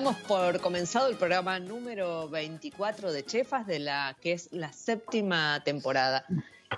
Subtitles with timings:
[0.00, 5.60] Damos por comenzado el programa número 24 de Chefas de la que es la séptima
[5.62, 6.24] temporada.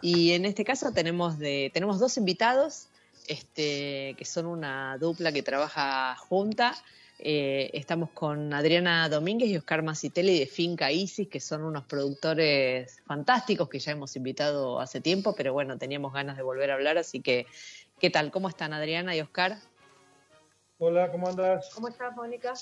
[0.00, 2.88] Y en este caso tenemos de tenemos dos invitados,
[3.28, 6.74] este, que son una dupla que trabaja junta.
[7.20, 12.98] Eh, estamos con Adriana Domínguez y Oscar Macitelli de Finca Isis, que son unos productores
[13.06, 16.98] fantásticos que ya hemos invitado hace tiempo, pero bueno, teníamos ganas de volver a hablar,
[16.98, 17.46] así que,
[18.00, 18.32] ¿qué tal?
[18.32, 19.58] ¿Cómo están Adriana y Oscar?
[20.84, 21.70] Hola, ¿cómo andas?
[21.72, 22.54] ¿Cómo estás, Mónica?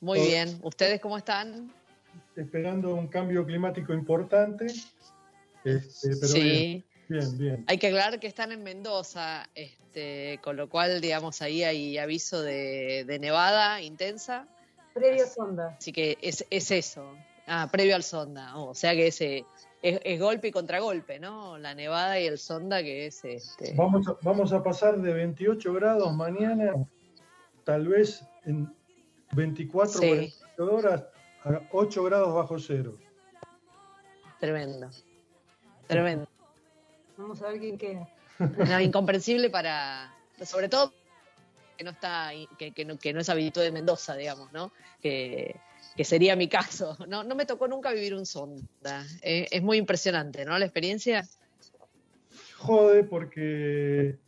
[0.00, 0.58] Muy bien.
[0.62, 1.72] ¿Ustedes cómo están?
[2.34, 4.66] Esperando un cambio climático importante.
[5.64, 6.84] Este, pero sí.
[7.08, 11.62] Bien, bien, Hay que aclarar que están en Mendoza, este, con lo cual, digamos, ahí
[11.62, 14.48] hay aviso de, nevada intensa.
[14.92, 15.76] Previo sonda.
[15.78, 17.14] Así que es, eso.
[17.46, 18.56] Ah, previo al sonda.
[18.56, 19.44] o sea que ese
[19.82, 21.58] es, golpe y contragolpe, ¿no?
[21.58, 23.74] La nevada y el sonda que es este.
[23.76, 26.72] Vamos vamos a pasar de 28 grados mañana
[27.64, 28.75] tal vez en
[29.32, 30.00] 24
[30.58, 31.04] horas
[31.44, 32.94] a 8 grados bajo cero.
[34.38, 34.90] Tremendo.
[35.86, 36.28] Tremendo.
[37.16, 38.08] Vamos a ver quién queda.
[38.82, 40.92] incomprensible para, sobre todo
[41.76, 44.72] que no está, que, no, que no es habitual de Mendoza, digamos, ¿no?
[45.00, 45.60] Que,
[46.02, 46.96] sería mi caso.
[47.06, 49.04] No, no me tocó nunca vivir un sonda.
[49.22, 50.58] Eh, es muy impresionante, ¿no?
[50.58, 51.26] La experiencia.
[52.56, 54.18] Jode porque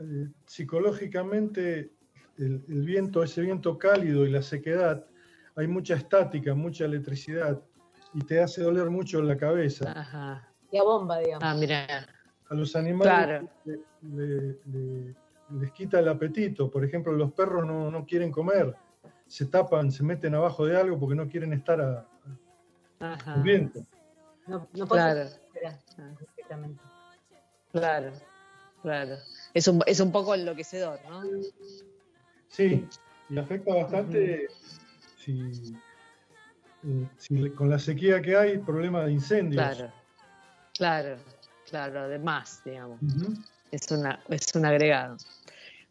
[0.00, 1.90] eh, psicológicamente
[2.40, 5.04] el, viento, ese viento cálido y la sequedad,
[5.56, 7.60] hay mucha estática, mucha electricidad
[8.14, 9.92] y te hace doler mucho la cabeza.
[9.92, 10.48] Ajá.
[10.72, 11.42] Y a bomba, digamos.
[11.44, 12.06] Ah, mira.
[12.48, 13.44] A los animales
[14.02, 16.70] les quita el apetito.
[16.70, 18.74] Por ejemplo, los perros no, quieren comer,
[19.26, 22.06] se tapan, se meten abajo de algo porque no quieren estar a,
[23.00, 23.80] al viento.
[24.46, 25.28] No, no claro.
[27.72, 28.10] Claro,
[28.82, 29.16] claro
[29.54, 31.22] es un, es un poco enloquecedor, ¿no?
[32.50, 32.86] Sí,
[33.28, 34.48] y afecta bastante
[35.16, 35.74] si,
[37.54, 39.62] con la sequía que hay, problema de incendios.
[39.62, 39.92] Claro,
[40.74, 41.16] claro,
[41.68, 43.00] claro, además, digamos.
[43.70, 45.16] es, una, es un agregado.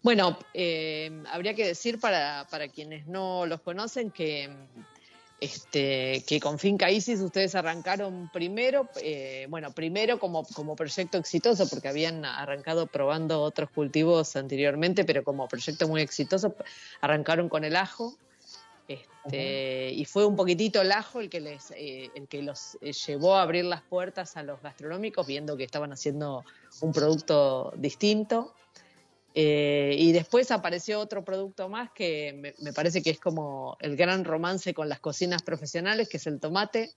[0.01, 4.49] Bueno, eh, habría que decir para, para quienes no los conocen que
[5.41, 11.67] este, que con Finca Isis ustedes arrancaron primero, eh, bueno, primero como, como proyecto exitoso,
[11.69, 16.55] porque habían arrancado probando otros cultivos anteriormente, pero como proyecto muy exitoso,
[17.01, 18.15] arrancaron con el ajo.
[18.87, 22.91] Este, y fue un poquitito el ajo el que, les, eh, el que los eh,
[22.91, 26.43] llevó a abrir las puertas a los gastronómicos, viendo que estaban haciendo
[26.81, 28.53] un producto distinto.
[29.35, 34.25] Eh, y después apareció otro producto más que me, parece que es como el gran
[34.25, 36.93] romance con las cocinas profesionales, que es el tomate,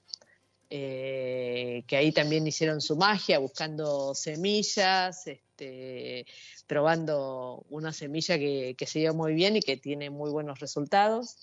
[0.71, 6.27] eh, que ahí también hicieron su magia, buscando semillas, este,
[6.67, 11.37] probando una semilla que, se dio muy bien y que tiene muy buenos resultados.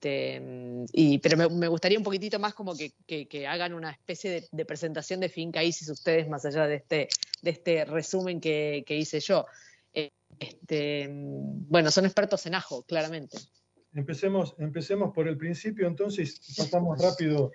[0.00, 5.18] Este, y, pero me, gustaría un poquitito más como que, hagan una especie de, presentación
[5.18, 7.08] de Finca Isis ustedes, más allá de este,
[7.42, 9.46] de este resumen que, hice yo.
[9.92, 13.38] Eh, este, bueno, son expertos en ajo, claramente.
[13.92, 17.50] Empecemos, empecemos por el principio, entonces pasamos rápido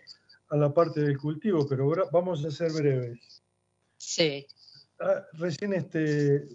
[0.49, 3.41] a la parte del cultivo, pero vamos a ser breves.
[3.95, 4.45] Sí.
[4.99, 6.45] Ah, recién este,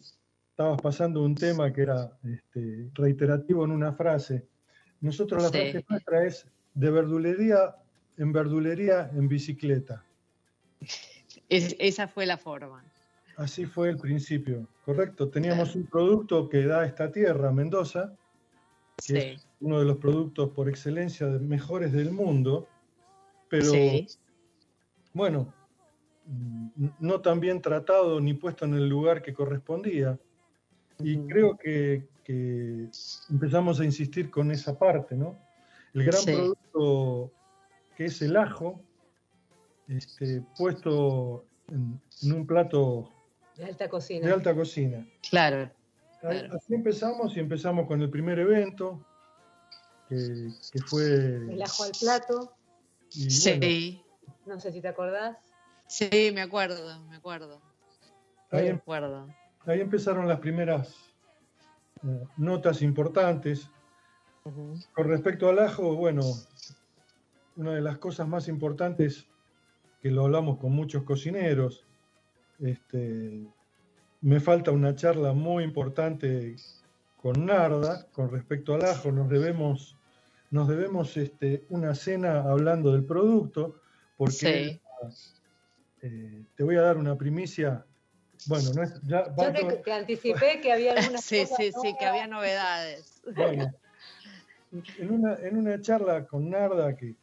[0.51, 4.47] estabas pasando un tema que era este, reiterativo en una frase
[5.01, 7.77] nosotros la frase nuestra es de verdulería
[8.17, 10.05] en verdulería en bicicleta.
[11.49, 12.85] esa fue la forma.
[13.37, 15.29] Así fue el principio, correcto.
[15.29, 18.13] Teníamos un producto que da esta tierra, Mendoza,
[19.07, 22.67] que es uno de los productos por excelencia mejores del mundo,
[23.49, 23.73] pero
[25.13, 25.55] bueno,
[26.99, 30.19] no tan bien tratado ni puesto en el lugar que correspondía.
[30.99, 35.39] Y creo que, empezamos a insistir con esa parte, ¿no?
[35.95, 37.33] El gran producto
[37.97, 38.81] que es el ajo,
[39.89, 42.01] este, puesto en,
[42.33, 43.11] un plato
[43.57, 44.27] de alta cocina.
[44.27, 45.07] De alta cocina.
[45.29, 45.71] Claro,
[46.23, 49.05] Así empezamos y empezamos con el primer evento,
[50.09, 50.51] que,
[50.87, 51.05] fue...
[51.05, 52.53] El ajo al plato.
[53.09, 54.03] sí.
[54.47, 55.37] no sé si te acordás.
[55.87, 57.63] Sí, me acuerdo, me acuerdo.
[58.51, 59.29] Ahí, me em- acuerdo.
[59.67, 61.08] ahí empezaron las primeras
[62.37, 63.71] notas importantes.
[64.43, 66.23] Con respecto al ajo, bueno,
[67.57, 69.27] una de las cosas más importantes
[70.01, 71.85] que lo hablamos con muchos cocineros,
[72.61, 73.47] este,
[74.21, 76.57] me falta una charla muy importante
[77.21, 79.13] con Narda con respecto al ajo.
[79.13, 79.97] Nos debemos,
[80.51, 83.81] nos debemos este, una cena hablando del producto,
[84.17, 84.81] porque
[86.03, 87.85] eh, te voy a dar una primicia.
[88.47, 92.27] Bueno, no es, ya, Yo te, anticipé que había algunas Sí, sí, sí, que había
[92.27, 93.21] novedades.
[93.35, 93.73] Bueno,
[94.99, 97.15] en una, en una charla con Narda, que,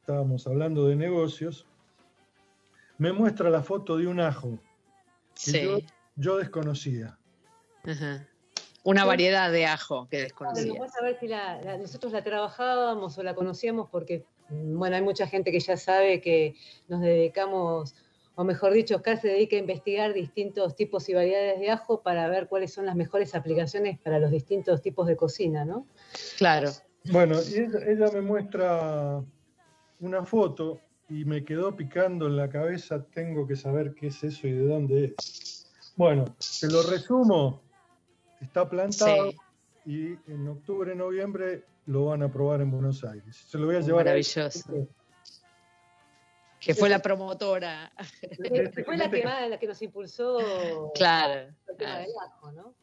[0.00, 1.66] estábamos hablando de negocios,
[2.98, 4.58] me muestra la foto de un ajo.
[5.34, 5.84] Sí.
[6.14, 7.18] Yo, desconocía.
[8.84, 10.72] Una variedad de ajo que desconocía.
[10.72, 11.28] Vamos a ver si
[11.78, 16.54] nosotros la trabajábamos o la conocíamos porque bueno, hay mucha gente que ya sabe que
[16.88, 17.94] nos dedicamos,
[18.36, 22.28] o mejor dicho, Oscar se dedica a investigar distintos tipos y variedades de ajo para
[22.28, 25.86] ver cuáles son las mejores aplicaciones para los distintos tipos de cocina, ¿no?
[26.36, 26.70] Claro.
[27.10, 27.60] Bueno, y
[27.90, 29.24] ella, me muestra
[30.00, 34.46] una foto y me quedó picando en la cabeza, tengo que saber qué es eso
[34.46, 35.72] y de dónde es.
[35.96, 36.26] Bueno,
[36.60, 37.62] te lo resumo,
[38.42, 39.32] está plantado
[39.86, 43.34] y en octubre, noviembre lo van a probar en Buenos Aires.
[43.48, 44.04] Se lo voy a llevar.
[44.04, 44.88] Maravilloso.
[46.66, 47.92] Que fue la promotora.
[48.42, 52.74] Que fue la que, la que nos impulsó claro, el tema del ajo, ¿no?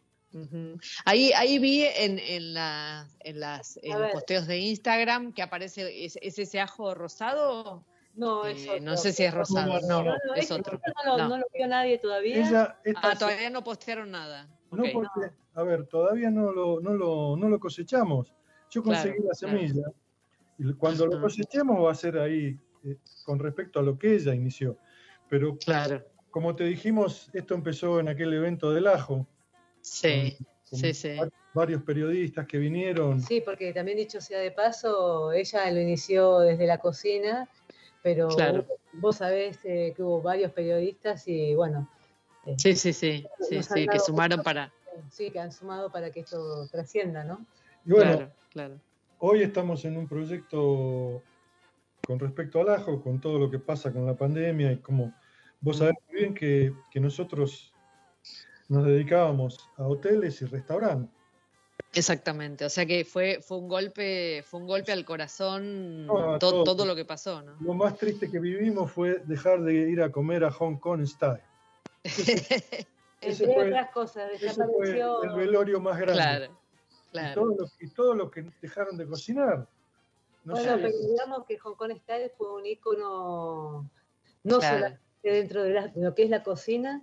[1.06, 6.06] ahí, ahí vi en, en, la, en, las, en los posteos de Instagram que aparece,
[6.06, 7.83] ¿es, ese ajo rosado?
[8.15, 10.80] No, es eh, No sé si es rosado, no, no, es otro.
[11.06, 12.77] No, lo vio nadie todavía.
[12.95, 14.47] ah, todavía no postearon nada.
[14.71, 18.33] No, porque, a ver, todavía no lo, no lo, no lo cosechamos.
[18.71, 19.83] Yo conseguí la semilla
[20.57, 24.33] y cuando lo cosechemos va a ser ahí eh, con respecto a lo que ella
[24.33, 24.77] inició.
[25.30, 26.03] Pero claro.
[26.30, 29.27] como te dijimos, esto empezó en aquel evento del ajo.
[29.81, 31.18] Sí, sí, sí.
[31.53, 33.21] Varios periodistas que vinieron.
[33.21, 37.47] Sí, porque también dicho sea de paso, ella lo inició desde la cocina,
[38.01, 38.30] pero
[38.94, 41.89] vos sabés eh, que hubo varios periodistas y bueno.
[42.45, 44.71] Eh, sí, sí, sí, sí, sí que sumaron para.
[45.09, 47.45] Sí, que han sumado para que esto trascienda, ¿no?
[47.85, 48.80] Y bueno, claro,
[49.19, 51.24] hoy estamos en un proyecto
[52.06, 55.14] con respecto al ajo, con todo lo que pasa con la pandemia y como
[55.62, 57.74] vos sabés muy bien que, nosotros
[58.68, 61.14] nos dedicábamos a hoteles y restaurantes.
[61.94, 66.08] Exactamente, o sea que fue, fue un golpe, fue un golpe al corazón
[66.40, 67.56] todo, lo que pasó, ¿no?
[67.60, 71.42] Lo más triste que vivimos fue dejar de ir a comer a Hong Kong Style.
[72.04, 75.24] Ese, fue, otras cosas, desapareció.
[75.24, 76.50] el velorio más grande.
[77.12, 77.56] Claro.
[77.80, 79.68] Y, todos los, que dejaron de cocinar.
[80.44, 83.90] Bueno, pero digamos que Hong Kong Style fue un ícono
[84.44, 87.01] no solamente dentro de, lo que es la cocina,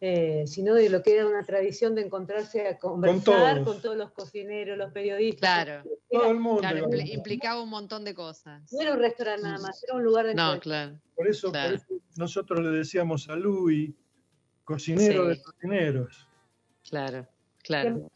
[0.00, 4.10] eh, sino de lo que era una tradición de encontrarse a conversar con todos, los
[4.10, 5.64] cocineros, los periodistas.
[5.64, 6.68] Claro, todo el mundo.
[7.04, 8.72] implicaba un montón de cosas.
[8.72, 10.98] No era un restaurante nada más, era un lugar de No, claro.
[11.14, 11.52] Por eso,
[12.16, 13.94] nosotros le decíamos a Louis,
[14.64, 16.26] cocinero de cocineros.
[16.82, 17.28] Claro,
[17.62, 18.10] claro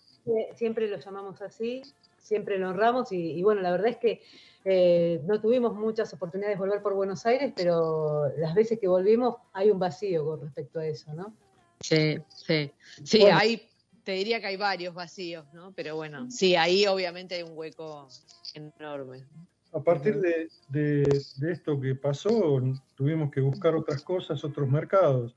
[0.55, 1.83] siempre lo llamamos así,
[2.19, 4.23] siempre lo honramos y, bueno, la verdad es que
[4.69, 9.37] eh, no tuvimos muchas oportunidades de volver por Buenos Aires, pero las veces que volvimos
[9.53, 11.33] hay un vacío con respecto a eso, ¿no?
[11.79, 12.73] Sí, sí.
[13.05, 13.63] Sí, hay,
[14.03, 15.73] te diría que hay varios vacíos, ¿no?
[15.73, 18.09] Pero bueno, sí, ahí obviamente hay un hueco
[18.55, 19.25] enorme.
[19.73, 22.61] A partir de, de esto que pasó,
[22.97, 25.37] tuvimos que buscar otras cosas, otros mercados.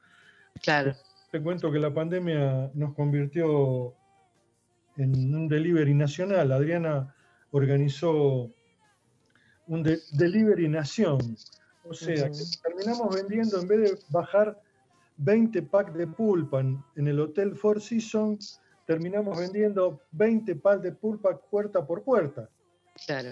[0.63, 0.95] Claro.
[1.31, 3.93] Te cuento que la pandemia nos convirtió
[4.97, 6.51] en un delivery nacional.
[6.51, 7.13] Adriana
[7.51, 8.49] organizó
[9.69, 11.37] un delivery nación.
[11.85, 14.59] O sea, que terminamos vendiendo, en vez de bajar
[15.17, 21.37] 20 packs de pulpa en, el Hotel Four Seasons, terminamos vendiendo 20 packs de pulpa
[21.37, 22.49] puerta por puerta.
[23.05, 23.29] Claro.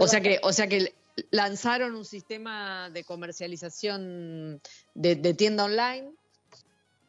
[0.00, 0.94] O sea que, o sea que
[1.30, 4.60] lanzaron un sistema de comercialización
[4.94, 6.12] de, tienda online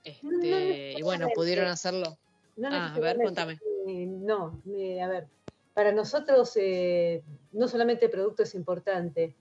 [0.04, 2.18] este, y bueno, pudieron hacerlo.
[2.58, 3.60] No ah, a ver, contame.
[3.86, 4.62] no,
[5.04, 5.28] a ver,
[5.76, 9.36] para nosotros eh, no solamente el producto es importante,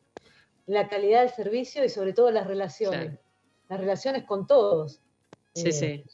[0.67, 3.21] la calidad del servicio y sobre todo las relaciones.
[3.69, 5.01] Las relaciones con todos.
[5.55, 5.87] Sí, sí.
[5.87, 6.05] Eh,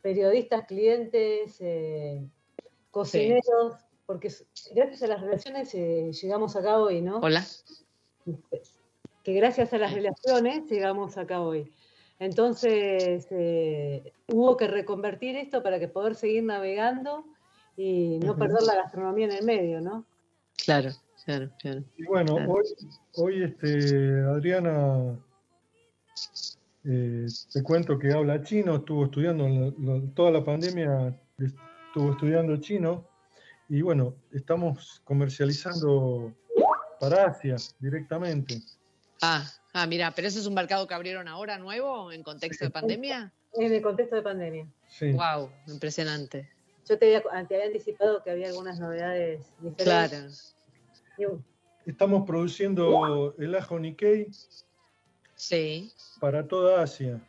[0.00, 2.26] periodistas, clientes, eh,
[2.90, 3.74] cocineros,
[4.06, 4.32] porque
[4.74, 7.18] gracias a las relaciones llegamos acá hoy, ¿no?
[7.18, 7.44] Hola.
[9.22, 11.70] Que gracias a las relaciones llegamos acá hoy.
[12.18, 13.28] Entonces,
[14.28, 17.26] hubo que reconvertir esto para que poder seguir navegando
[17.78, 20.04] y no perder la gastronomía en el medio, ¿no?
[20.64, 20.90] Claro,
[21.24, 21.84] claro, claro.
[21.96, 22.64] Y bueno, hoy,
[23.14, 25.16] hoy este, Adriana,
[26.84, 29.72] eh, te cuento que habla chino, estuvo estudiando
[30.16, 33.06] toda la pandemia, estuvo estudiando chino
[33.68, 36.34] y bueno, estamos comercializando
[36.98, 38.60] para Asia directamente.
[39.22, 42.72] Ah, ah, mira, pero ese es un mercado que abrieron ahora nuevo en contexto de
[42.72, 43.32] pandemia.
[43.54, 44.66] En el contexto de pandemia.
[44.88, 45.12] Sí.
[45.12, 46.57] Wow, impresionante.
[46.88, 50.56] Yo te había, anticipado que había algunas novedades diferentes.
[51.16, 51.44] Claro.
[51.84, 54.28] Estamos produciendo el ajo Nikkei
[55.34, 55.92] sí.
[56.18, 57.20] para toda Asia.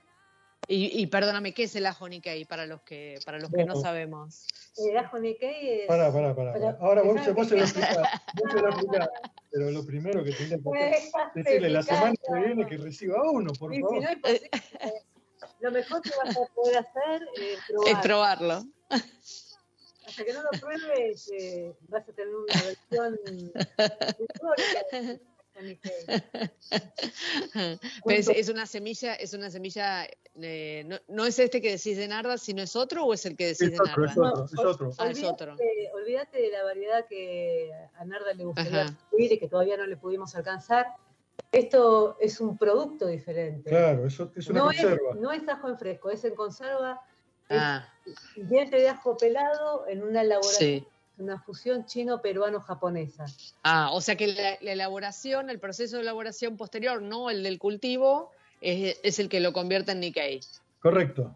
[0.71, 4.45] Y, perdóname, ¿qué es el ajo Nikkei para los que, para los que no sabemos?
[4.77, 5.87] El ajo Nikkei es...
[5.87, 6.77] Pará, pará, pará.
[6.79, 7.97] Ahora vos, vos, se lo explicás,
[8.35, 9.09] vos se lo explicás.
[9.51, 13.29] Pero lo primero que tendría que hacer es decirle la semana que viene que reciba
[13.31, 14.03] uno, por favor.
[15.59, 17.27] lo mejor que vas a poder hacer
[17.87, 18.63] es probarlo
[20.09, 23.19] hasta que no lo pruebes, eh, vas a tener una versión
[28.05, 30.07] Pero es, una semilla, es una semilla,
[30.41, 33.47] eh, no, es este que decís de Narda, sino es otro o es el que
[33.47, 34.05] decís de Narda?
[34.05, 34.91] Es otro, es otro.
[34.97, 35.57] Ah, es otro.
[35.93, 39.97] Olvídate, de la variedad que a Narda le gustaría subir y que todavía no le
[39.97, 40.87] pudimos alcanzar.
[41.51, 43.69] Esto es un producto diferente.
[43.69, 45.15] Claro, eso es una conserva.
[45.15, 47.01] no es ajo en fresco, es en conserva
[47.49, 47.87] Ah.
[48.35, 50.85] Diente de ajo pelado en una elaboración,
[51.17, 53.25] una fusión chino-peruano-japonesa.
[53.63, 58.31] Ah, o sea que la, elaboración, el proceso de elaboración posterior, no el del cultivo,
[58.61, 60.41] es, el que lo convierte en Nikkei.
[60.79, 61.35] Correcto.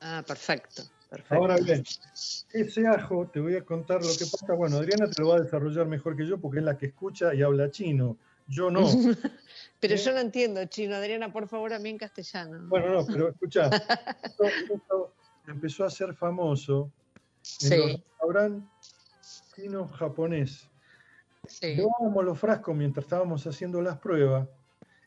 [0.00, 0.82] Ah, perfecto.
[1.28, 1.84] Ahora bien,
[2.52, 4.54] ese ajo, te voy a contar lo que pasa.
[4.54, 7.34] Bueno, Adriana te lo va a desarrollar mejor que yo porque es la que escucha
[7.34, 8.16] y habla chino.
[8.48, 8.80] Yo no.
[9.80, 9.98] pero ¿Eh?
[9.98, 10.96] yo no entiendo chino.
[10.96, 12.66] Adriana, por favor, a mí en castellano.
[12.68, 13.70] Bueno, no, pero escucha.
[15.46, 16.90] empezó a ser famoso
[17.62, 18.72] en los restaurantes
[19.54, 20.68] chino-japonés.
[21.48, 21.76] Sí.
[22.22, 24.48] los frascos mientras estábamos haciendo las pruebas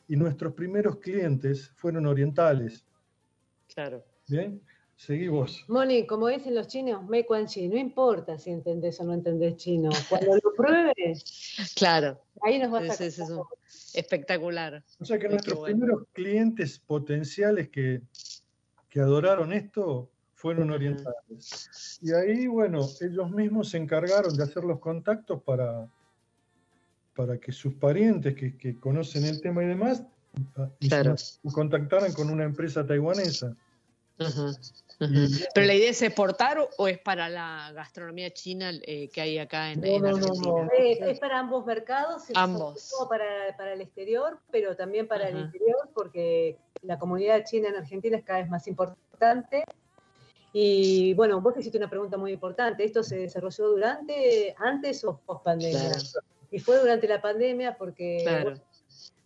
[0.06, 2.84] y nuestros primeros clientes fueron orientales.
[3.74, 4.04] Claro.
[4.28, 4.60] Bien,
[4.96, 5.64] seguí vos.
[5.68, 9.90] Moni, como dicen los chinos, me chi, no importa si entendés o no entendés chino.
[10.08, 12.20] Cuando lo pruebes, claro.
[12.42, 13.20] ahí nos vas a es,
[13.94, 14.84] espectacular.
[15.00, 18.02] O sea que nuestros primeros clientes potenciales que,
[18.90, 21.98] que adoraron esto fueron orientales.
[22.02, 25.88] Y ahí, bueno, ellos mismos se encargaron de hacer los contactos para,
[27.14, 30.04] para que sus parientes que, conocen el tema y demás
[30.56, 30.68] ah,
[31.52, 33.56] contactaran con una empresa taiwanesa.
[34.18, 39.72] Pero la idea es exportar o es para la gastronomía china eh, que hay acá
[39.72, 40.68] en, Argentina.
[40.78, 42.92] es, para ambos mercados, ambos.
[43.08, 48.18] Para, para, el exterior, pero también para el interior, porque la comunidad china en Argentina
[48.18, 49.64] es cada vez más importante
[50.58, 52.82] y bueno, vos hiciste una pregunta muy importante.
[52.82, 55.92] ¿Esto se desarrolló durante, antes o post pandemia?
[56.50, 58.24] Y fue durante la pandemia porque,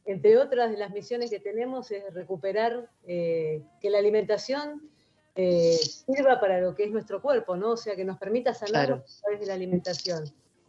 [0.06, 4.90] entre otras de las misiones que tenemos, es recuperar que la alimentación
[5.36, 7.74] sirva para lo que es nuestro cuerpo, ¿no?
[7.74, 10.24] O sea, que nos permita sanar a través de la alimentación.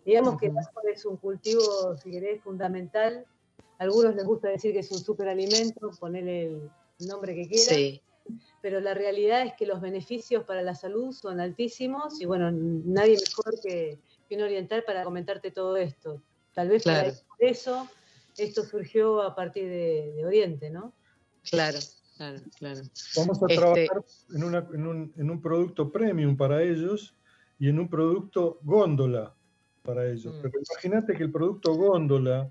[0.05, 0.53] Digamos que el
[0.93, 3.25] es un cultivo, si querés, fundamental.
[3.79, 6.43] A algunos les gusta decir que es un superalimento, ponerle
[6.99, 7.75] el nombre que quieran.
[7.75, 8.01] Sí
[8.61, 13.17] pero la realidad es que los beneficios para la salud son altísimos y bueno, nadie
[13.27, 13.99] mejor que,
[14.29, 16.21] un oriental para comentarte todo esto.
[16.53, 17.89] Tal vez por eso
[18.37, 20.93] esto surgió a partir de, Oriente, ¿no?
[21.49, 21.79] Claro,
[22.15, 22.81] claro, claro.
[23.17, 27.13] Vamos a este trabajar en, un, en, un, producto premium para ellos
[27.59, 29.35] y en un producto góndola
[29.81, 30.33] para ellos.
[30.33, 30.41] Mm.
[30.43, 32.49] Pero imagínate que el producto góndola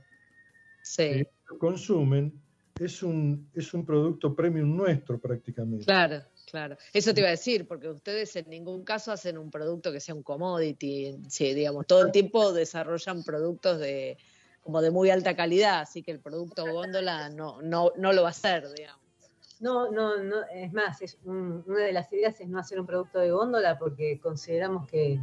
[0.97, 1.27] que
[1.59, 2.40] consumen
[2.81, 5.85] es un, es un producto premium nuestro prácticamente.
[5.85, 6.77] Claro, claro.
[6.93, 10.15] Eso te iba a decir, porque ustedes en ningún caso hacen un producto que sea
[10.15, 14.17] un commodity, sí, digamos, todo el tiempo desarrollan productos de
[14.63, 18.29] como de muy alta calidad, así que el producto góndola no, no, no lo va
[18.29, 19.01] a hacer, digamos.
[19.59, 23.19] No, no, no, es más, es una de las ideas es no hacer un producto
[23.19, 25.21] de góndola porque consideramos que,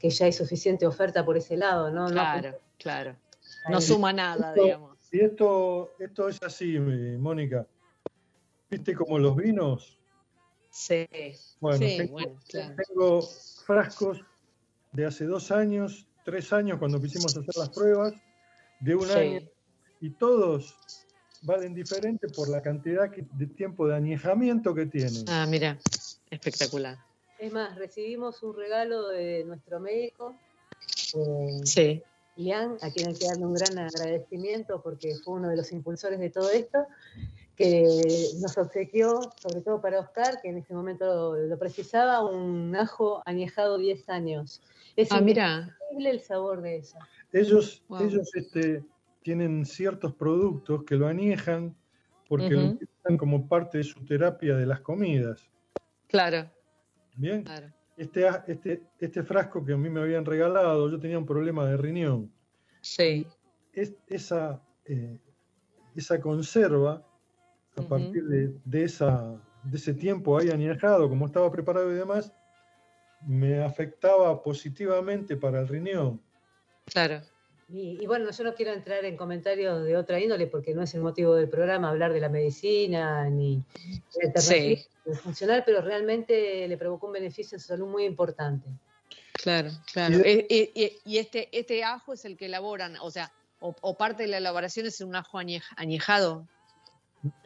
[0.00, 2.06] ya hay suficiente oferta por ese lado, ¿no?
[2.06, 3.16] Claro, claro.
[3.70, 4.93] No suma nada, digamos.
[5.14, 7.64] Y esto, esto es así, Mónica.
[8.68, 9.96] ¿Viste como los vinos?
[10.70, 11.06] Sí.
[11.60, 11.86] Bueno,
[12.48, 13.22] tengo,
[13.64, 14.20] frascos
[14.90, 18.14] de hace dos años, tres años, cuando quisimos hacer las pruebas,
[18.80, 19.40] de un año,
[20.00, 20.76] y todos
[21.42, 25.24] valen diferente por la cantidad de tiempo de añejamiento que tienen.
[25.28, 25.78] Ah, mira,
[26.28, 26.98] espectacular.
[27.38, 30.34] Es más, recibimos un regalo de nuestro médico,
[31.62, 32.02] sí.
[32.36, 36.18] Ian, a quien hay que darle un gran agradecimiento porque fue uno de los impulsores
[36.18, 36.86] de todo esto,
[37.56, 37.82] que
[38.40, 43.78] nos obsequió, sobre todo para Oscar, que en ese momento lo, precisaba, un ajo añejado
[43.78, 44.62] 10 años.
[44.96, 45.76] Es ah, mira.
[45.80, 46.98] increíble el sabor de eso.
[47.32, 48.84] Ellos, ellos este,
[49.22, 51.76] tienen ciertos productos que lo añejan
[52.28, 55.50] porque lo utilizan como parte de su terapia de las comidas.
[56.08, 56.50] Claro.
[57.16, 57.44] Bien.
[57.96, 61.76] Este, este, este frasco que a mí me habían regalado, yo tenía un problema de
[61.76, 62.32] riñón.
[62.80, 63.26] Sí.
[63.72, 65.18] esa, eh,
[65.94, 67.06] esa conserva,
[67.76, 68.24] a partir
[68.64, 72.32] de, esa, de ese tiempo ahí añejado, como estaba preparado y demás,
[73.26, 76.20] me afectaba positivamente para el riñón.
[76.86, 77.20] Claro.
[77.68, 81.00] Y, bueno, yo no quiero entrar en comentarios de otra índole porque no es el
[81.00, 83.62] motivo del programa hablar de la medicina ni
[84.14, 84.88] de alternativas
[85.22, 88.68] funcional, pero realmente le provocó un beneficio en su salud muy importante.
[89.32, 90.18] Claro, claro.
[90.24, 94.86] Y, este, este ajo es el que elaboran, o sea, o, parte de la elaboración
[94.86, 96.46] es un ajo añejado.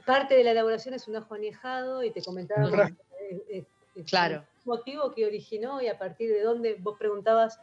[0.05, 2.89] Parte de la elaboración es un ajo añejado y te comentaba
[3.31, 3.65] eh, eh,
[4.05, 4.37] claro.
[4.37, 7.61] el motivo que originó y a partir de dónde vos preguntabas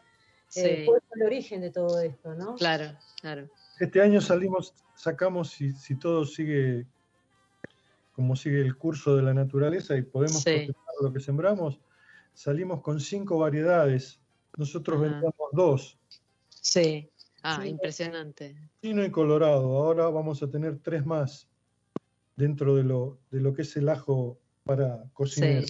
[0.55, 2.55] eh, cuál el origen de todo esto, ¿no?
[2.55, 3.49] Claro, claro.
[3.79, 6.85] Este año salimos, sacamos, si, si todo sigue
[8.15, 10.67] como sigue el curso de la naturaleza y podemos sí.
[11.01, 11.79] lo que sembramos,
[12.33, 14.21] salimos con cinco variedades.
[14.57, 15.99] Nosotros vendamos dos.
[16.49, 17.09] Sí,
[17.43, 18.55] ah, impresionante.
[18.81, 19.77] Chino y colorado.
[19.77, 21.49] Ahora vamos a tener tres más
[22.37, 25.65] dentro de lo, de lo que es el ajo para cocinar.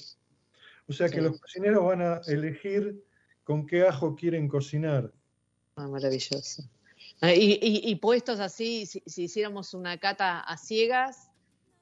[0.87, 3.03] O sea que los cocineros van a elegir
[3.45, 5.13] con qué ajo quieren cocinar.
[5.77, 6.63] Ah, maravilloso.
[7.21, 11.29] Ah, y, puestos así, si, hiciéramos una cata a ciegas,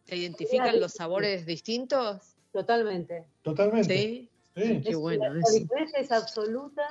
[0.03, 2.35] ¿se identifican los sabores distintos?
[2.51, 3.25] Totalmente.
[3.41, 3.97] Totalmente.
[3.97, 4.29] Sí.
[4.55, 5.33] Qué bueno.
[5.33, 6.87] La, diferencia es absoluta,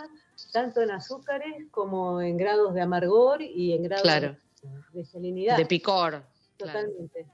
[0.53, 4.37] tanto en azúcares como en grados de amargor y en grados
[4.93, 5.57] de salinidad.
[5.57, 6.25] De picor.
[6.57, 7.27] Totalmente.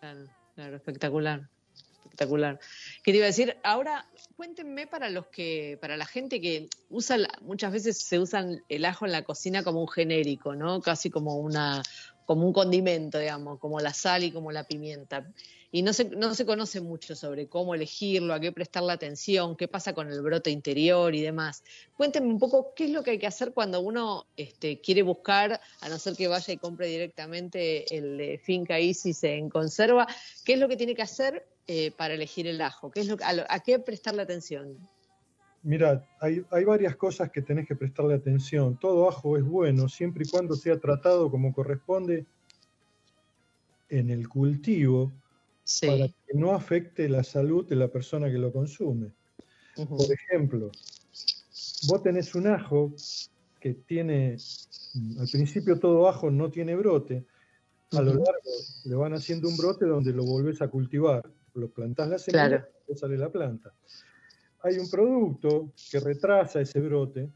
[0.00, 1.50] Claro, claro, espectacular.
[2.18, 2.58] Espectacular.
[3.04, 3.56] ¿Qué te iba a decir?
[3.62, 4.04] Ahora,
[4.36, 9.06] cuéntenme para los que, para la gente que usa, muchas veces se usa el ajo
[9.06, 10.80] en la cocina como un genérico, ¿no?
[10.80, 11.80] Casi como una,
[12.26, 15.30] como un condimento, digamos, como la sal y como la pimienta.
[15.70, 19.68] Y no se, no se conoce mucho sobre cómo elegirlo, a qué prestarle atención, qué
[19.68, 21.62] pasa con el brote interior y demás.
[21.96, 25.60] Cuéntenme un poco qué es lo que hay que hacer cuando uno este, quiere buscar,
[25.80, 30.06] a no ser que vaya y compre directamente el de Finca Isis en conserva,
[30.44, 33.16] qué es lo que tiene que hacer eh, para elegir el ajo, ¿Qué es lo,
[33.22, 34.78] a, a qué prestarle atención.
[35.62, 38.78] Mira, hay, varias cosas que tenés que prestarle atención.
[38.78, 42.24] Todo ajo es bueno siempre y cuando sea tratado como corresponde
[43.90, 45.12] en el cultivo
[45.86, 49.12] para que no afecte la salud de la persona que lo consume.
[49.76, 50.70] Por ejemplo,
[51.86, 52.92] vos tenés un ajo
[53.60, 54.36] que tiene,
[55.18, 57.24] al principio todo ajo no tiene brote,
[57.92, 58.50] a lo largo
[58.84, 62.94] le van haciendo un brote donde lo volvés a cultivar, lo plantás la semilla y
[62.96, 63.72] sale la planta.
[64.62, 67.30] Hay un producto que retrasa ese brote,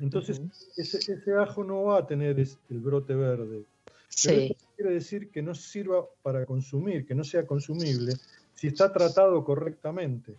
[0.00, 0.40] entonces
[0.76, 3.64] ese, ajo no va a tener el brote verde.
[4.08, 4.56] Sí.
[4.76, 8.14] quiere decir que no sirva para consumir, que no sea consumible,
[8.54, 10.34] si está tratado correctamente.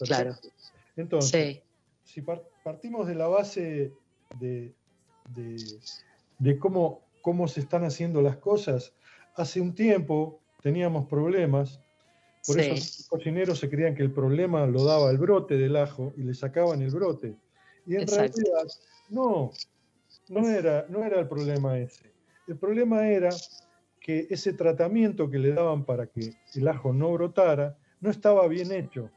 [0.00, 0.34] Claro.
[0.96, 1.60] Entonces,
[2.04, 2.22] si
[2.64, 3.92] partimos de la base
[4.38, 4.72] de,
[6.38, 8.92] de, cómo, cómo se están haciendo las cosas,
[9.34, 11.80] hace un tiempo teníamos problemas
[12.46, 16.12] por eso los cocineros se creían que el problema lo daba el brote del ajo
[16.16, 17.36] y le sacaban el brote.
[17.86, 18.66] Y en realidad,
[19.10, 19.52] no,
[20.28, 22.12] no era, no era el problema ese.
[22.46, 23.30] El problema era
[24.00, 28.72] que ese tratamiento que le daban para que el ajo no brotara no estaba bien
[28.72, 29.10] hecho.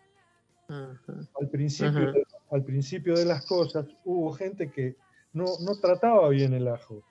[0.68, 4.96] Al, principio, de, al principio de las cosas hubo gente que
[5.34, 5.46] no,
[5.80, 7.04] trataba bien el ajo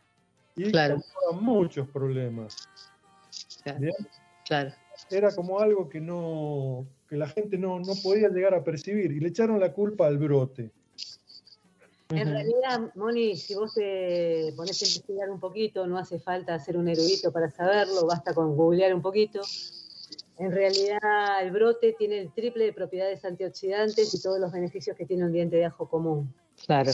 [0.57, 0.97] y claro.
[1.41, 2.69] muchos problemas.
[4.45, 4.73] claro
[5.11, 9.29] era como algo que no que la gente no, podía llegar a percibir y le
[9.29, 10.71] echaron la culpa al brote.
[12.17, 16.77] En realidad, Moni, si vos te pones a investigar un poquito, no hace falta ser
[16.77, 19.41] un erudito para saberlo, basta con googlear un poquito.
[20.39, 25.07] En realidad, el brote tiene el triple de propiedades antioxidantes y todos los beneficios que
[25.07, 26.35] tiene un diente de ajo común.
[26.67, 26.93] Claro,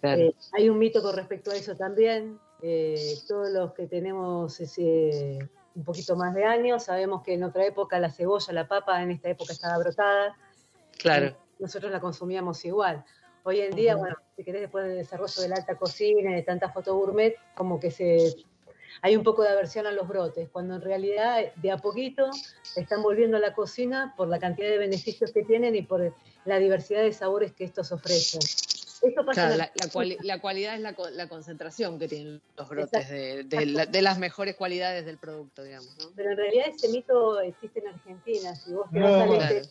[0.00, 0.22] claro.
[0.22, 2.38] Eh, hay un mito con respecto a eso también.
[2.62, 5.38] Eh, todos los que tenemos ese
[5.74, 6.84] un poquito más de años.
[6.84, 10.36] Sabemos que en otra época la cebolla, la papa, en esta época estaba brotada.
[10.98, 11.36] Claro.
[11.58, 13.04] Nosotros la consumíamos igual.
[13.42, 16.42] Hoy en día, bueno, si querés, después del desarrollo de la alta cocina y de
[16.42, 18.34] tanta foto gourmet, como que se,
[19.02, 22.28] hay un poco de aversión a los brotes, cuando en realidad de a poquito
[22.76, 26.58] están volviendo a la cocina por la cantidad de beneficios que tienen y por la
[26.58, 28.40] diversidad de sabores que estos ofrecen.
[30.22, 35.62] la, cualidad es la, concentración que tienen los brotes de, las mejores cualidades del producto,
[35.62, 35.96] digamos.
[36.14, 38.54] Pero en realidad ese mito existe en Argentina.
[38.54, 39.62] Si vos te vas al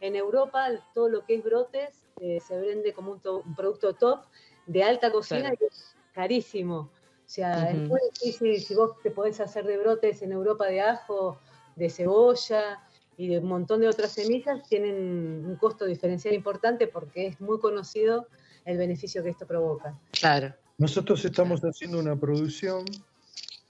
[0.00, 1.88] en Europa todo lo que es brotes
[2.20, 4.20] eh, se vende como un, producto top
[4.66, 6.90] de alta cocina y es carísimo.
[7.28, 10.80] O sea, es muy difícil si vos te podés hacer de brotes en Europa de
[10.80, 11.38] ajo,
[11.76, 12.80] de cebolla
[13.18, 17.58] y de un montón de otras semillas, tienen un costo diferencial importante porque es muy
[17.58, 18.28] conocido
[18.64, 19.98] el beneficio que esto provoca.
[20.12, 20.54] Claro.
[20.78, 22.84] Nosotros estamos haciendo una producción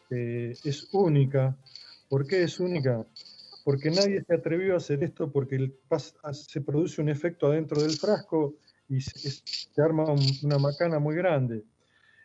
[0.09, 1.57] que es única.
[2.09, 3.05] ¿Por qué es única?
[3.69, 5.71] Porque nadie se atrevió a hacer esto porque
[6.33, 8.55] se produce un efecto adentro del frasco
[8.89, 9.43] y se,
[9.83, 10.07] arma
[10.43, 11.63] una macana muy grande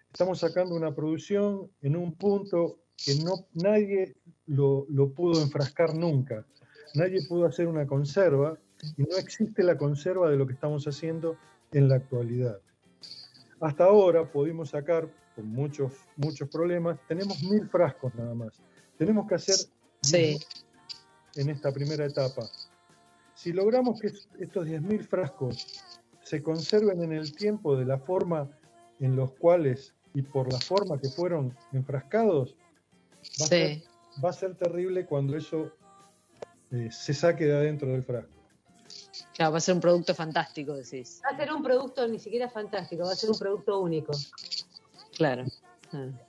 [0.10, 6.45] estamos sacando una producción en un punto que no, nadie lo, pudo enfrascar nunca.
[6.95, 8.58] Nadie pudo hacer una conserva
[8.95, 11.36] y no existe la conserva de lo que estamos haciendo
[11.73, 12.60] en la actualidad.
[13.60, 18.62] Hasta ahora pudimos sacar, con muchos, muchos problemas, tenemos mil frascos nada más.
[18.97, 19.56] Tenemos que hacer
[20.03, 20.39] sí.
[21.35, 22.49] En esta primera etapa.
[23.35, 24.07] Si logramos que
[24.39, 25.83] estos 10.000 frascos
[26.21, 28.49] se conserven en el tiempo de la forma
[28.99, 32.55] en los cuales y por la forma que fueron enfrascados,
[33.41, 35.71] va, a, ser, terrible cuando eso
[36.71, 38.31] eh, se saque de adentro del frasco.
[39.33, 41.21] Claro, va a ser un producto fantástico, decís.
[41.25, 44.13] Va a ser un producto ni siquiera fantástico, va a ser un producto único.
[45.15, 45.45] Claro.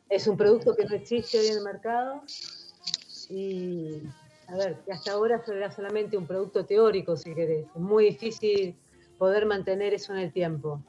[0.09, 2.23] Es un producto que no existe hoy en el mercado
[3.31, 4.03] y,
[4.49, 7.67] a ver, que hasta ahora era solamente un producto teórico, si querés.
[7.75, 8.77] Es muy difícil
[9.19, 10.83] poder mantener eso en el tiempo.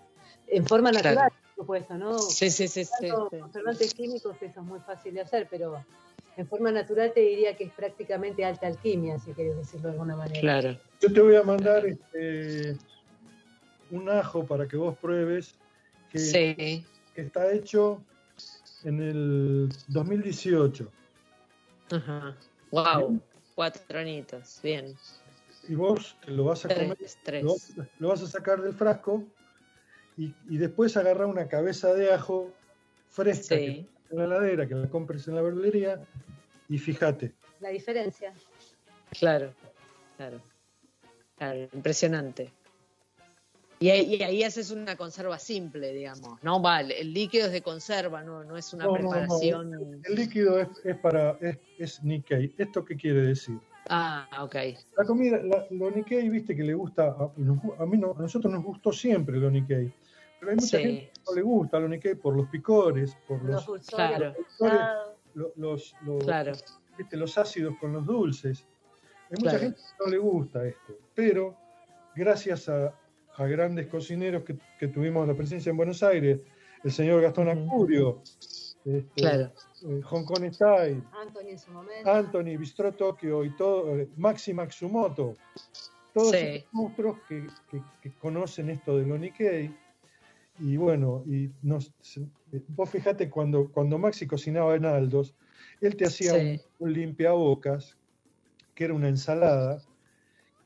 [0.48, 2.18] En forma natural, supuesto, ¿no?
[2.20, 2.86] Sí, sí, sí.
[2.86, 5.84] sí, conservantes químicos, eso es muy fácil de hacer, pero
[6.38, 10.16] en forma natural te diría que es prácticamente alta alquimia, si quieres decirlo de alguna
[10.18, 10.40] manera.
[10.40, 10.78] Claro.
[11.00, 12.78] Yo te voy a mandar este,
[13.92, 15.56] un ajo para que vos pruebes
[16.12, 16.84] que,
[17.16, 18.02] que está hecho
[18.84, 20.92] en el 2018.
[21.92, 22.36] Ajá.
[22.72, 23.22] Wow,
[23.56, 24.96] cuatro anitos, bien.
[25.68, 26.98] Y vos lo vas a comer,
[28.00, 29.24] lo vas a sacar del frasco
[30.18, 32.54] y, después agarrar una cabeza de ajo
[33.10, 36.00] fresca en la heladera, que la compres en la verdulería,
[36.70, 37.34] y fíjate.
[37.60, 38.34] La diferencia.
[39.18, 39.54] Claro,
[40.18, 40.42] claro.
[41.74, 42.52] impresionante.
[43.80, 46.62] Y ahí, haces una conserva simple, digamos, ¿no?
[46.62, 50.02] Vale, el líquido es de conserva, no, no es una preparación.
[50.04, 52.54] El, líquido es, para, es, es Nikkei.
[52.58, 53.60] ¿Esto qué quiere decir?
[53.90, 54.56] Ah, ok.
[54.98, 57.32] La comida, lo Nikkei, viste que le gusta, a,
[57.86, 59.94] mí no, a nosotros nos gustó siempre lo Nikkei.
[60.40, 63.68] Pero hay mucha gente que no le gusta lo Nikkei por los picores, por los,
[63.68, 64.34] los, claro.
[65.56, 65.96] los,
[67.12, 68.66] los, ácidos con los dulces.
[69.30, 71.56] Hay mucha gente que no le gusta esto, pero
[72.16, 72.94] gracias a,
[73.38, 76.40] grandes cocineros que, tuvimos la presencia en Buenos Aires,
[76.84, 78.22] el señor Gastón Acurio,
[78.86, 79.52] este, claro.
[79.88, 84.54] Eh, Hong Kong Style, Anthony en su momento, Anthony, Bistro Tokyo y todo, eh, Maxi
[84.54, 85.34] Matsumoto,
[86.14, 87.48] todos los monstruos que,
[88.02, 89.76] que, conocen esto de lo Nikkei
[90.60, 91.92] y bueno, y nos,
[92.70, 95.36] vos fíjate cuando, cuando Maxi cocinaba en Aldos,
[95.82, 96.34] él te hacía
[96.80, 97.98] un, limpiabocas,
[98.74, 99.82] que era una ensalada,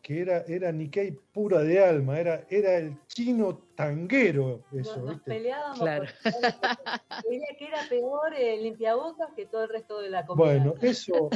[0.02, 4.98] que era, era Nikkei pura de alma, era, era el chino tanguero eso.
[4.98, 6.06] Nos, peleábamos claro.
[7.58, 10.46] que era peor el limpiabocas que todo el resto de la comida.
[10.46, 11.30] Bueno, eso,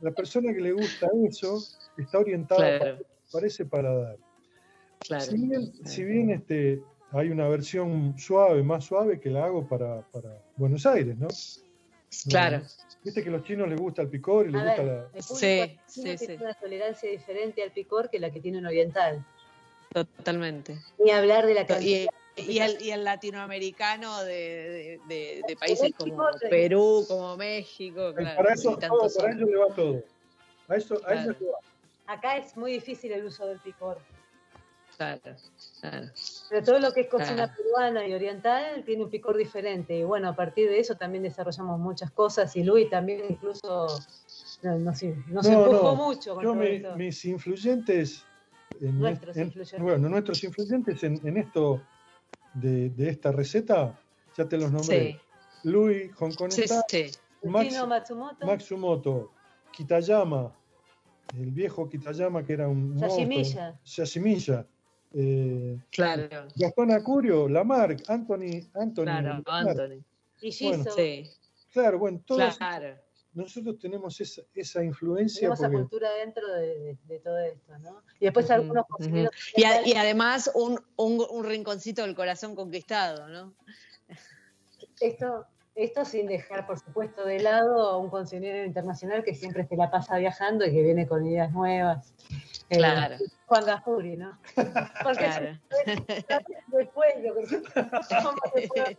[0.00, 1.58] la persona que le gusta eso
[1.98, 2.98] está orientada para,
[3.30, 4.16] para, paladar.
[5.00, 9.68] Claro, si bien, si bien este, hay una versión suave, más suave, que la hago
[9.68, 10.04] para,
[10.56, 11.28] Buenos Aires, ¿no?
[12.28, 12.62] Claro.
[13.04, 15.08] Viste que a los chinos les gusta el picor y les gusta la.
[15.20, 19.24] sí, sí, tiene una tolerancia diferente al picor que la que tiene un oriental.
[19.92, 20.78] Totalmente.
[20.98, 22.08] Ni hablar de la cantidad.
[22.34, 24.98] Y, el, latinoamericano de,
[25.60, 28.36] países como Perú, como México, claro.
[28.36, 30.02] Para eso, para ellos le va todo.
[30.68, 31.58] A eso, a eso le va.
[32.06, 33.98] Acá es muy difícil el uso del picor.
[34.96, 35.20] Claro,
[35.82, 36.06] claro.
[36.48, 39.98] Pero todo lo que es cocina peruana y oriental tiene un picor diferente.
[39.98, 42.54] Y bueno, a partir de eso también desarrollamos muchas cosas.
[42.56, 43.88] Y Luis también incluso
[44.62, 46.34] nos, empujó mucho.
[46.34, 46.54] Con yo
[46.96, 48.24] mis influyentes,
[48.80, 49.80] nuestros influyentes.
[49.80, 51.82] Bueno, nuestros influyentes en, esto
[52.54, 53.98] de, esta receta,
[54.36, 55.20] ya te los nombré.
[55.64, 56.52] Luis, Hong Kong
[57.44, 58.46] Matsumoto.
[58.46, 59.32] Matsumoto,
[59.72, 60.52] Kitayama,
[61.36, 62.96] el viejo Kitayama que era un...
[62.98, 63.80] Yashimilla.
[63.84, 64.66] Yashimilla.
[65.14, 66.48] Eh, claro.
[66.56, 69.04] Gastón Acurio, Lamarck, Anthony, Anthony.
[69.04, 70.04] Claro, Anthony.
[70.40, 70.90] Y Giso.
[70.92, 71.28] sí.
[71.72, 72.58] Claro, bueno, todos
[73.34, 75.40] nosotros tenemos esa, esa influencia.
[75.40, 78.02] Tenemos esa cultura dentro de, todo esto, ¿no?
[78.20, 78.84] Y después algunos
[79.56, 83.54] y, y, además un, un, un, rinconcito del corazón conquistado, ¿no?
[85.00, 89.76] Esto, esto sin dejar, por supuesto, de lado a un consejero internacional que siempre se
[89.76, 92.12] la pasa viajando y que viene con ideas nuevas.
[92.72, 93.16] Eh, claro.
[93.46, 94.38] Juan Gafuri, ¿no?
[95.04, 95.58] Porque claro.
[96.68, 98.96] después lo que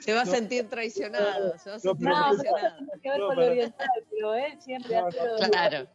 [0.00, 2.80] se va a sentir traicionado, se va a sentir no, traicionado.
[2.80, 5.36] No, que ver con lo oriental, pero él siempre ha sido...
[5.50, 5.86] Claro.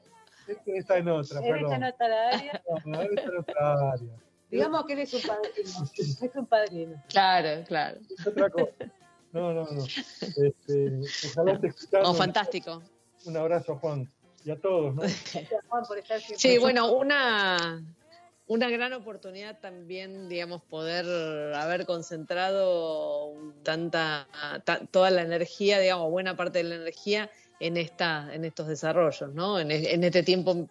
[0.47, 2.63] Este está en otra, él está en otra área.
[2.85, 4.13] No, él está en otra área.
[4.49, 5.89] Digamos que él es un padrino.
[5.95, 7.03] Es un padrino.
[7.09, 7.99] Claro, claro.
[8.17, 8.73] Es otra cosa.
[9.31, 9.85] No, no, no.
[9.85, 12.81] Este, ojalá te Oh, fantástico.
[13.25, 14.11] Un abrazo, Juan.
[14.45, 15.01] Y a todos, ¿no?
[15.01, 16.37] Gracias, Juan, por estar siempre.
[16.37, 17.83] Sí, bueno, una,
[18.47, 21.05] una gran oportunidad también, digamos, poder
[21.55, 24.27] haber concentrado tanta,
[24.91, 27.29] toda la energía, digamos, buena parte de la energía
[27.59, 29.59] en esta, en estos desarrollos, ¿no?
[29.59, 30.67] En, en este tiempo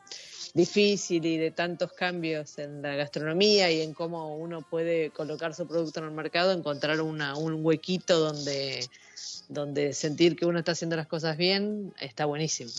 [0.54, 5.66] difícil y de tantos cambios en la gastronomía y en cómo uno puede colocar su
[5.66, 8.86] producto en el mercado, encontrar una, un huequito donde,
[9.48, 12.70] donde sentir que uno está haciendo las cosas bien, está buenísimo.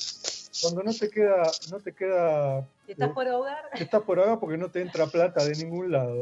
[0.62, 2.68] Cuando no te queda, no te queda.
[2.88, 3.70] estás por ahogar.
[3.74, 6.22] estás por ahogar porque no te entra plata de ningún lado.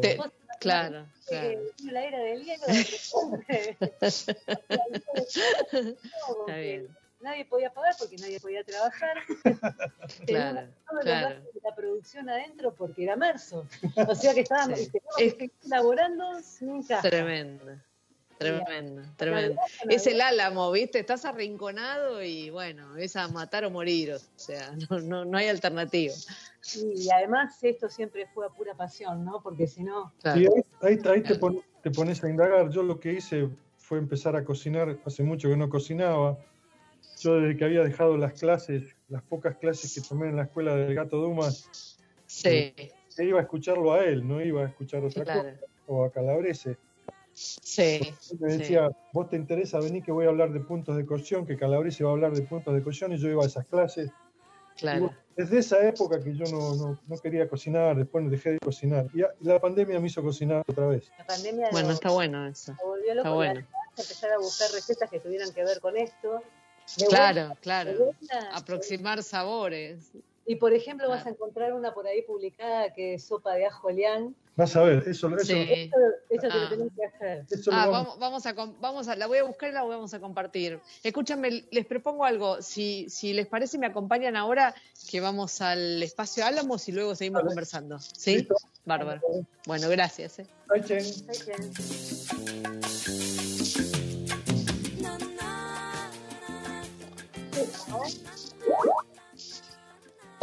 [0.59, 1.59] claro, claro.
[1.91, 2.63] La era del hielo.
[4.01, 4.35] está
[6.55, 6.87] bien
[7.21, 9.17] nadie podía pagar porque nadie podía trabajar.
[10.25, 10.67] claro,
[11.01, 11.41] claro.
[11.63, 13.65] la producción adentro porque era marzo.
[14.07, 14.79] O sea que estábamos,
[15.63, 17.65] elaborando sin Tremendo.
[18.41, 19.61] Tremendo, tremendo.
[19.89, 20.99] Es el álamo, ¿viste?
[20.99, 25.47] Estás arrinconado y bueno, es a matar o morir, o sea, no, no, no hay
[25.47, 26.13] alternativa.
[26.75, 29.41] y además esto siempre fue a pura pasión, ¿no?
[29.41, 30.13] Porque si no...
[30.23, 30.47] Sí,
[30.81, 31.39] ahí, ahí, te,
[31.81, 32.69] te pones a indagar.
[32.69, 36.37] Yo lo que hice fue empezar a cocinar, hace mucho que no cocinaba,
[37.19, 40.75] yo desde que había dejado las clases, las pocas clases que tomé en la escuela
[40.75, 42.73] del Gato Dumas, sí.
[42.77, 45.55] Eh, iba a escucharlo a él, no iba a escuchar otra cosa,
[45.87, 46.77] o a Calabrese.
[47.33, 48.13] Sí.
[48.39, 51.57] Me decía, vos te interesa venir que voy a hablar de puntos de cocción, que
[51.57, 54.11] Calabrese va a hablar de puntos de cocción, y yo iba a esas clases.
[54.77, 55.13] Claro.
[55.35, 59.05] desde esa época que yo no, no, quería cocinar, después dejé de cocinar.
[59.13, 61.11] Y la pandemia me hizo cocinar otra vez.
[61.19, 62.71] La pandemia bueno, está bueno eso.
[62.71, 63.67] Me volvió loco está bueno.
[63.89, 66.41] empezar a buscar recetas que tuvieran que ver con esto
[67.09, 68.15] claro, claro.
[68.53, 70.11] Aproximar sabores.
[70.45, 73.89] Y por ejemplo, vas a encontrar una por ahí publicada que es sopa de ajo
[73.91, 74.35] lián.
[74.55, 75.89] Vas a ver, eso, eso, sí.
[76.29, 76.69] eso, te lo ah.
[76.69, 77.45] tenés que hacer.
[77.71, 80.79] Ah, vamos, vamos, a, vamos a, la voy a buscar y la vamos a compartir.
[81.03, 82.61] Escúchame, les propongo algo.
[82.61, 84.75] Si, si les parece, me acompañan ahora
[85.09, 87.99] que vamos al espacio Álamos y luego seguimos conversando.
[87.99, 88.47] ¿Sí?
[88.83, 89.21] Bárbaro.
[89.65, 90.39] Bueno, gracias.
[90.39, 90.47] ¿eh?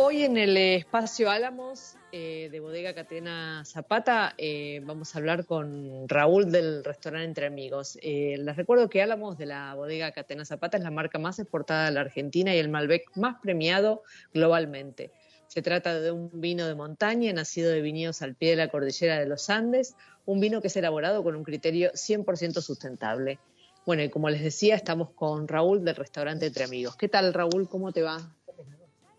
[0.01, 6.09] Hoy en el espacio Álamos eh, de Bodega Catena Zapata eh, vamos a hablar con
[6.09, 7.99] Raúl del restaurante Entre Amigos.
[8.01, 11.87] Eh, les recuerdo que Álamos de la Bodega Catena Zapata es la marca más exportada
[11.87, 15.11] de la Argentina y el Malbec más premiado globalmente.
[15.49, 19.19] Se trata de un vino de montaña nacido de viñedos al pie de la cordillera
[19.19, 23.41] de los Andes, un vino que es elaborado con un criterio 100% sustentable.
[23.85, 26.95] Bueno, y como les decía, estamos con Raúl del restaurante Entre Amigos.
[26.95, 27.69] ¿Qué tal, Raúl?
[27.69, 28.38] ¿Cómo te va?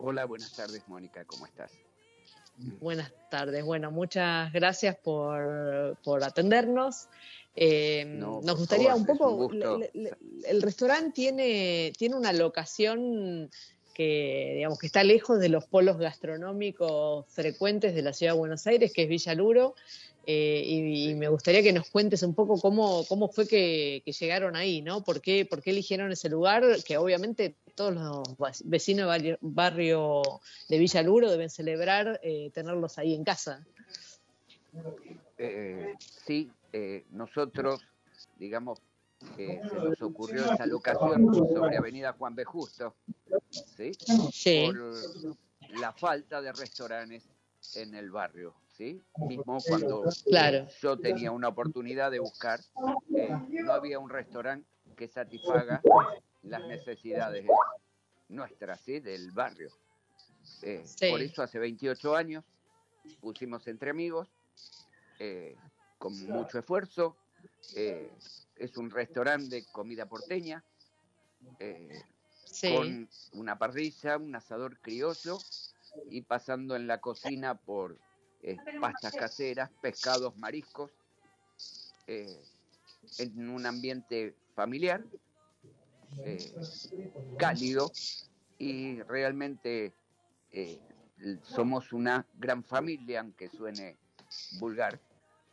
[0.01, 1.25] Hola, buenas tardes, Mónica.
[1.25, 1.73] ¿Cómo estás?
[2.79, 3.65] Buenas tardes.
[3.65, 7.09] Bueno, muchas gracias por, atendernos.
[7.53, 9.51] Eh, nos gustaría un poco.
[9.51, 13.49] el restaurante tiene, tiene una locación
[13.93, 18.65] que, digamos, que está lejos de los polos gastronómicos frecuentes de la ciudad de Buenos
[18.67, 19.75] Aires, que es Villa Luro.
[20.31, 24.83] Eh, y, me gustaría que nos cuentes un poco cómo, cómo fue que, llegaron ahí,
[24.83, 25.03] ¿no?
[25.03, 26.63] ¿Por qué, ¿Por qué eligieron ese lugar?
[26.85, 30.21] Que obviamente todos los vecinos del barrio
[30.67, 33.65] de Villaluro deben celebrar eh, tenerlos ahí en casa.
[35.39, 36.51] Eh, sí,
[37.09, 37.81] nosotros,
[38.37, 38.77] digamos,
[39.35, 42.45] se nos ocurrió esa locación sobre Avenida Juan B.
[42.45, 42.93] Justo,
[43.49, 43.93] ¿sí?
[44.31, 44.67] sí.
[44.67, 47.23] Por la falta de restaurantes
[47.73, 48.53] en el barrio.
[48.79, 50.05] Mismo cuando
[50.81, 52.61] yo tenía una oportunidad de buscar,
[53.13, 54.65] eh, no había un restaurante
[54.95, 55.81] que satisfaga
[56.43, 57.45] las necesidades
[58.29, 59.01] nuestras, ¿sí?
[59.01, 59.69] Del barrio.
[60.61, 62.45] Eh, por eso hace 28 años
[63.19, 64.29] pusimos entre amigos,
[65.19, 65.57] eh,
[65.97, 67.17] con mucho esfuerzo.
[67.75, 70.63] es un restaurante de comida porteña,
[72.61, 75.37] con una parrilla, un asador criollo
[76.09, 77.97] y pasando en la cocina por
[78.43, 80.91] eh, pastas caseras, pescados, mariscos,
[82.08, 82.41] eh,
[83.17, 85.04] en un ambiente familiar,
[87.38, 87.91] cálido
[88.58, 89.93] y realmente
[91.43, 93.97] somos una gran familia, aunque suene
[94.60, 94.99] vulgar,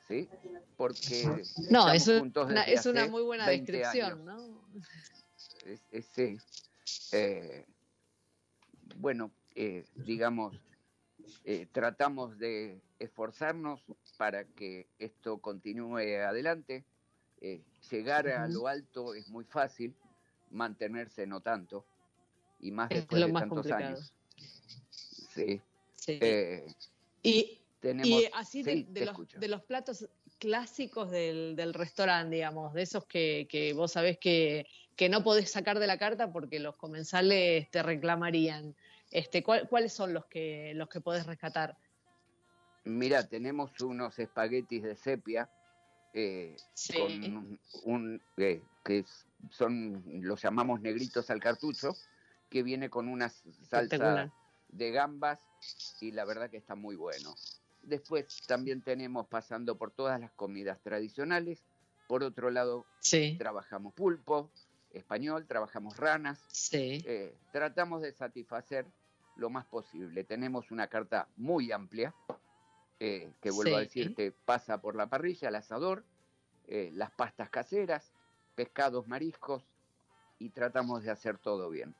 [0.08, 0.28] ¿sí?
[0.76, 4.36] Porque no, es, una, es una muy buena descripción, ¿no?
[6.14, 6.36] sí.
[7.12, 7.66] Eh,
[8.96, 10.54] bueno, eh, digamos,
[11.44, 13.80] eh, tratamos de esforzarnos
[14.16, 16.84] para que esto continúe adelante.
[17.90, 19.94] llegar a lo alto es muy fácil,
[20.50, 21.84] mantenerse no tanto,
[22.60, 24.12] y más después de tantos años.
[25.34, 25.60] Sí.
[27.22, 30.08] y, y, así de, los, de, los, platos
[30.38, 35.50] clásicos del, del restaurante, digamos, de esos que, que vos sabés que, que, no podés
[35.50, 38.74] sacar de la carta porque los comensales te reclamarían.
[39.16, 41.74] Este, ¿Cuáles son los que, los que podés rescatar?
[42.84, 45.48] Mira, tenemos unos espaguetis de sepia
[46.12, 46.54] eh,
[46.94, 49.06] con un, eh, que
[49.50, 51.96] son, los llamamos negritos al cartucho,
[52.50, 54.30] que viene con una salsa
[54.68, 55.40] de gambas
[56.02, 57.34] y la verdad que está muy bueno.
[57.84, 61.64] Después también tenemos pasando por todas las comidas tradicionales.
[62.06, 62.84] Por otro lado,
[63.38, 64.50] trabajamos pulpo
[64.92, 66.38] español, trabajamos ranas.
[66.74, 68.84] Eh, tratamos de satisfacer
[69.36, 70.24] lo más posible.
[70.24, 72.14] Tenemos una carta muy amplia,
[72.98, 76.04] eh, que vuelvo a decirte, pasa por la parrilla, el asador,
[76.66, 78.12] eh, las pastas caseras,
[78.54, 79.62] pescados, mariscos,
[80.38, 81.94] y tratamos de hacer todo bien.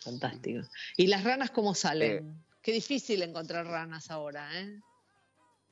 [0.00, 0.66] Fantástico.
[0.96, 2.42] ¿Y las ranas cómo salen?
[2.62, 4.80] Qué difícil encontrar ranas ahora, ¿eh?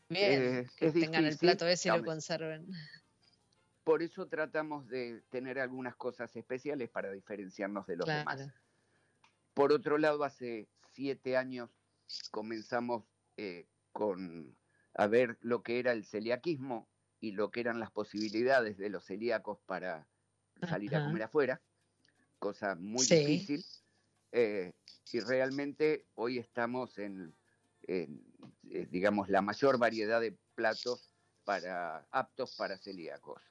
[0.09, 2.67] Bien, eh, que tengan el plato ese y lo conserven.
[3.85, 8.49] Por eso tratamos de tener algunas cosas especiales para diferenciarnos de los demás.
[9.59, 11.69] Por otro lado, hace siete años
[12.31, 13.03] comenzamos
[13.37, 14.57] eh, con
[14.95, 19.05] a ver lo que era el celiaquismo y lo que eran las posibilidades de los
[19.05, 20.07] celíacos para
[20.69, 21.61] salir a comer afuera,
[22.39, 23.65] cosa muy difícil.
[24.31, 24.75] Eh,
[25.11, 27.35] y realmente hoy estamos en,
[27.89, 28.09] eh,
[28.63, 33.43] digamos, la mayor variedad de platos para aptos para celíacos.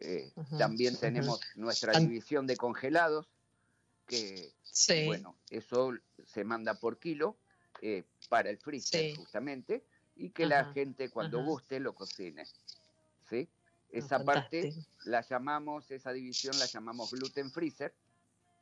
[0.00, 3.33] Eh, también tenemos nuestra división de congelados,
[4.06, 4.52] que,
[5.06, 5.92] bueno, eso
[6.26, 7.36] se manda por kilo
[8.28, 9.84] para el freezer justamente,
[10.16, 12.46] y que la gente cuando guste lo cocine.
[13.28, 13.48] ¿sí?
[13.90, 14.72] Esa parte
[15.04, 17.94] la llamamos, esa división la llamamos gluten freezer,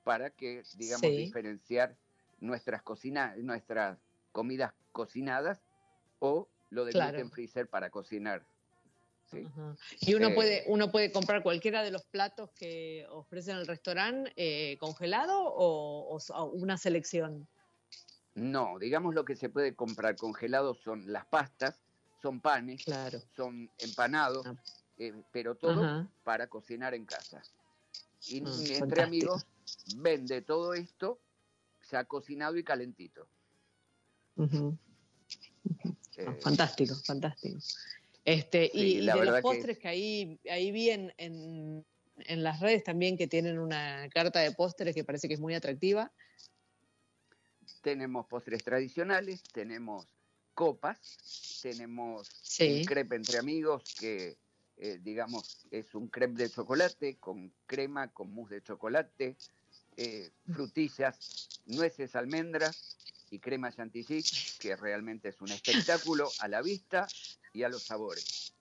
[0.04, 1.96] para que, digamos, diferenciar
[2.40, 3.98] nuestras cocinas, nuestras
[4.32, 5.60] comidas cocinadas
[6.18, 8.44] o lo de gluten freezer para cocinar.
[10.00, 14.32] Y uno eh, puede uno puede comprar cualquiera de los platos que ofrecen el restaurante
[14.36, 16.18] eh, congelado o,
[16.52, 17.46] una selección.
[18.34, 21.80] No, digamos lo que se puede comprar congelado son las pastas,
[22.20, 22.84] son panes,
[23.36, 24.54] son empanados, ah.
[24.98, 27.42] eh, pero todo para cocinar en casa.
[28.28, 29.46] Y ah, entre amigos
[29.96, 31.18] vende todo esto
[31.90, 33.26] ya cocinado y calentito.
[36.16, 37.58] Eh, fantástico, fantástico.
[38.24, 41.84] Este, y, de los postres que, ahí, ahí vi en, en,
[42.42, 46.12] las redes también que tienen una carta de postres que parece que es muy atractiva.
[47.82, 50.06] Tenemos postres tradicionales, tenemos
[50.54, 52.28] copas, tenemos
[52.60, 54.36] un crepe entre amigos que
[54.76, 59.36] eh, digamos es un crepe de chocolate con crema, con mousse de chocolate,
[59.96, 62.96] eh, frutillas, nueces, almendras
[63.32, 64.22] y crema chantilly,
[64.60, 67.06] que realmente es un espectáculo a la vista
[67.54, 68.54] y a los sabores.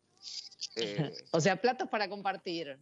[0.77, 2.79] Eh, o sea, platos para compartir.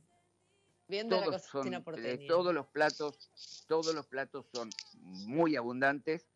[0.88, 3.18] Viendo la cocina son, eh, todos los platos,
[3.68, 6.28] todos los platos son muy abundantes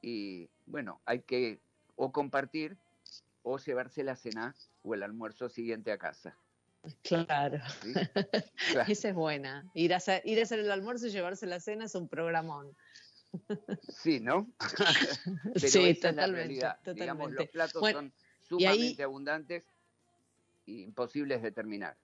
[0.00, 1.60] y bueno, hay que
[1.96, 2.76] o compartir
[3.42, 6.36] o llevarse la cena o el almuerzo siguiente a casa.
[7.02, 7.58] Claro.
[8.88, 9.68] Esa es buena.
[9.74, 12.76] Ir a, hacer, ir a hacer el almuerzo y llevarse la cena es un programón.
[13.88, 14.50] Sí, ¿no?
[15.54, 16.78] Pero sí, esa es la realidad.
[16.94, 18.12] Digamos, los platos son
[18.48, 19.64] sumamente abundantes
[20.66, 21.96] e imposibles de terminar.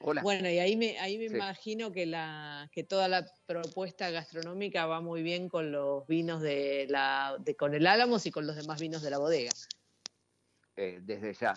[0.00, 5.00] Bueno, y ahí me, ahí me imagino que, la, que toda la propuesta gastronómica va
[5.00, 8.80] muy bien con los vinos de la, de, con el Álamos y con los demás
[8.80, 9.52] vinos de la bodega.
[10.76, 11.54] Eh, desde ya.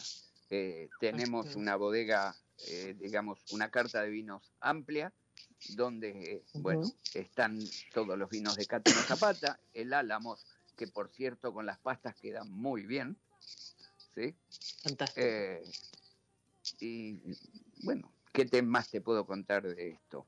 [0.52, 2.36] Eh, tenemos una bodega,
[2.68, 5.12] eh, digamos, una carta de vinos amplia,
[5.70, 7.60] donde, bueno, están
[7.93, 10.45] todos los vinos de Catena Zapata, el Álamos,
[10.76, 13.18] que por cierto con las pastas queda muy bien,
[14.16, 14.34] ¿sí?
[14.84, 15.26] Fantástico.
[15.26, 15.62] Eh,
[16.80, 17.20] y
[17.84, 20.28] bueno, ¿qué más te puedo contar de esto?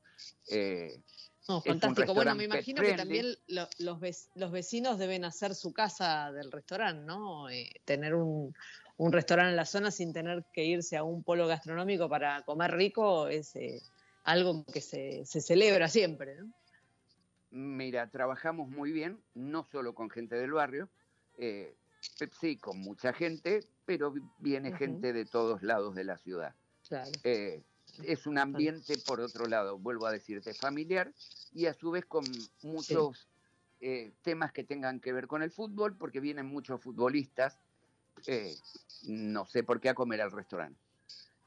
[1.65, 2.13] fantástico.
[2.13, 3.69] Bueno, me imagino que también los,
[4.35, 7.47] los vecinos deben hacer su casa del restaurante, ¿no?
[7.85, 8.53] tener un,
[8.97, 12.71] un restaurante en la zona sin tener que irse a un polo gastronómico para comer
[12.71, 13.81] rico es, eh,
[14.23, 16.53] algo que se, celebra siempre, ¿no?
[17.51, 20.89] Mira, trabajamos muy bien, no solo con gente del barrio,
[21.37, 21.75] eh,
[22.39, 26.55] sí, con mucha gente, pero viene gente de todos lados de la ciudad.
[26.87, 27.11] Claro.
[27.23, 27.61] Eh,
[28.03, 31.11] es un ambiente, por otro lado, vuelvo a decirte, familiar
[31.53, 32.23] y a su vez con
[32.63, 33.27] muchos
[33.79, 37.57] eh, temas que tengan que ver con el fútbol, porque vienen muchos futbolistas,
[38.27, 38.55] eh,
[39.03, 40.79] no sé por qué, a comer al restaurante.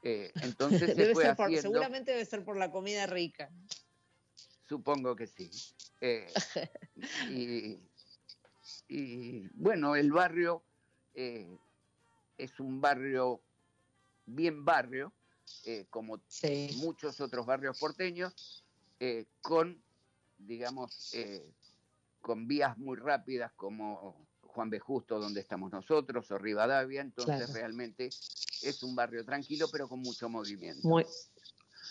[0.05, 3.51] Eh, entonces se fue haciendo, seguramente debe ser por la comida rica.
[4.69, 5.51] Supongo que sí.
[7.29, 7.79] y,
[8.87, 10.63] y, bueno, el barrio
[11.13, 13.41] es un barrio
[14.25, 15.13] bien barrio,
[15.65, 16.19] eh, como
[16.77, 18.63] muchos otros barrios porteños,
[18.99, 19.81] eh, con,
[20.37, 21.51] digamos, eh,
[22.21, 24.24] con vías muy rápidas como
[24.55, 24.79] Juan B.
[24.79, 30.29] Justo, donde estamos nosotros, o Rivadavia, entonces realmente es un barrio tranquilo, pero con mucho
[30.29, 30.87] movimiento.
[30.87, 31.05] Muy,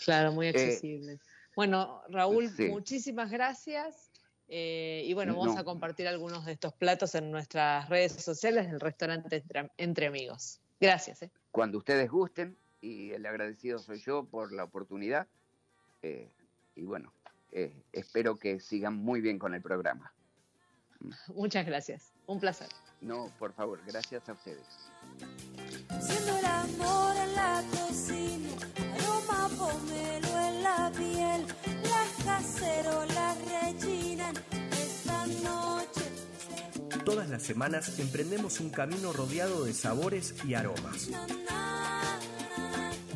[0.03, 1.19] claro, muy accesible.
[1.55, 4.09] bueno, Raúl, muchísimas gracias.
[4.47, 9.43] y bueno, vamos a compartir algunos de estos platos en nuestras redes sociales del restaurante
[9.77, 10.59] Entre, Amigos.
[10.81, 11.19] Gracias.
[11.51, 15.27] Cuando ustedes gusten, y el agradecido soy yo por la oportunidad.
[16.03, 16.29] Eh,
[16.75, 17.11] y bueno,
[17.51, 20.13] eh, espero que sigan muy bien con el programa.
[21.35, 22.67] Muchas gracias, un placer.
[23.01, 24.65] No, por favor, gracias a ustedes.
[26.01, 28.49] Siendo el amor en la cocina,
[28.95, 31.45] aroma pomelo en la piel,
[31.83, 34.35] las cacerolas rechinan
[34.71, 36.01] esta noche.
[37.03, 41.09] Todas las semanas emprendemos un camino rodeado de sabores y aromas.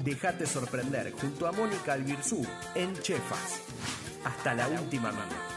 [0.04, 3.62] Déjate sorprender junto a Mónica Albirzú en Chefas.
[4.24, 5.49] Hasta la última mano.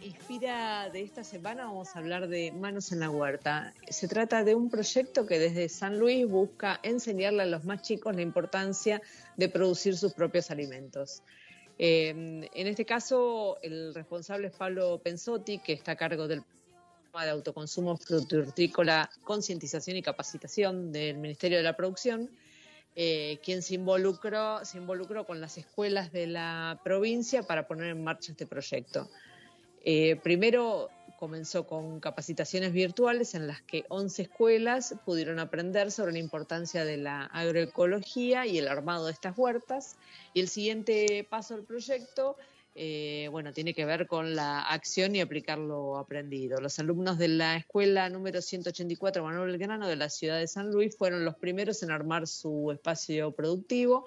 [0.00, 3.74] Inspira de esta semana, vamos a hablar de Manos en la Huerta.
[3.88, 8.14] Se trata de un proyecto que desde San Luis busca enseñarle a los más chicos
[8.14, 9.00] la importancia
[9.36, 11.22] de producir sus propios alimentos.
[11.78, 17.24] Eh, en este caso, el responsable es Pablo Pensotti, que está a cargo del programa
[17.24, 22.30] de autoconsumo frutícola, concientización y capacitación del Ministerio de la Producción
[22.98, 28.02] eh, quien se involucró, se involucró con las escuelas de la provincia para poner en
[28.02, 29.10] marcha este proyecto.
[29.88, 36.18] Eh, primero comenzó con capacitaciones virtuales en las que 11 escuelas pudieron aprender sobre la
[36.18, 39.94] importancia de la agroecología y el armado de estas huertas.
[40.34, 42.36] Y el siguiente paso del proyecto
[42.78, 46.60] eh, bueno, tiene que ver con la acción y aplicar lo aprendido.
[46.60, 50.94] Los alumnos de la escuela número 184 Manuel Belgrano de la ciudad de San Luis
[50.94, 54.04] fueron los primeros en armar su espacio productivo.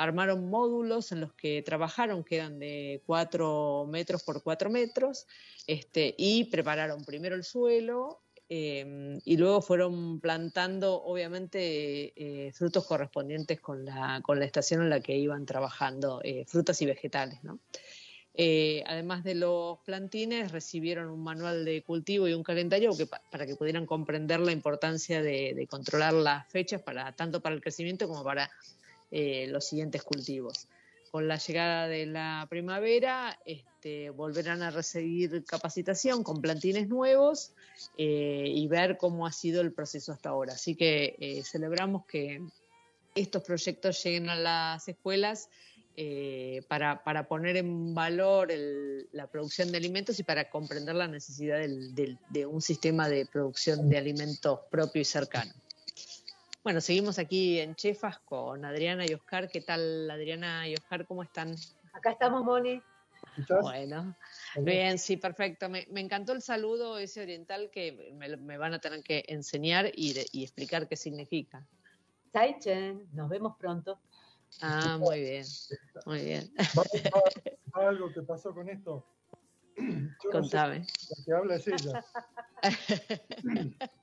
[0.00, 5.26] Armaron módulos en los que trabajaron, que eran de 4 metros por 4 metros,
[5.66, 13.60] este, y prepararon primero el suelo, eh, y luego fueron plantando, obviamente, eh, frutos correspondientes
[13.60, 17.60] con la, con la estación en la que iban trabajando, frutas y vegetales, ¿no?
[18.34, 22.92] Eh, además de los plantines, recibieron un manual de cultivo y un calendario
[23.30, 26.82] para que pudieran comprender la importancia de, controlar las fechas
[27.16, 28.50] tanto para el crecimiento como para
[29.10, 30.68] eh, los siguientes cultivos.
[31.10, 37.52] Con la llegada de la primavera, este, volverán a recibir capacitación con plantines nuevos
[37.98, 40.52] eh, y ver cómo ha sido el proceso hasta ahora.
[40.52, 42.40] Así que celebramos que
[43.14, 45.48] estos proyectos lleguen a las escuelas
[45.96, 48.48] eh, para, para, poner en valor
[49.12, 53.98] la producción de alimentos y para comprender la necesidad de un sistema de producción de
[53.98, 55.52] alimentos propio y cercano.
[56.62, 59.48] Bueno, seguimos aquí en Chefas con Adriana y Oscar.
[59.48, 61.06] ¿Qué tal, Adriana y Oscar?
[61.06, 61.54] ¿Cómo están?
[61.94, 62.82] Acá estamos, Moni.
[63.62, 64.14] Bueno,
[64.58, 65.70] bien, sí, perfecto.
[65.70, 70.42] Me, encantó el saludo ese oriental que me, van a tener que enseñar y, y
[70.42, 71.66] explicar qué significa.
[72.32, 73.98] Saichen, nos vemos pronto.
[74.60, 75.46] Ah, muy bien,
[76.04, 76.52] muy bien.
[77.72, 79.06] algo que pasó con esto?
[80.30, 80.80] Contame.
[80.80, 82.04] la que habla es ella.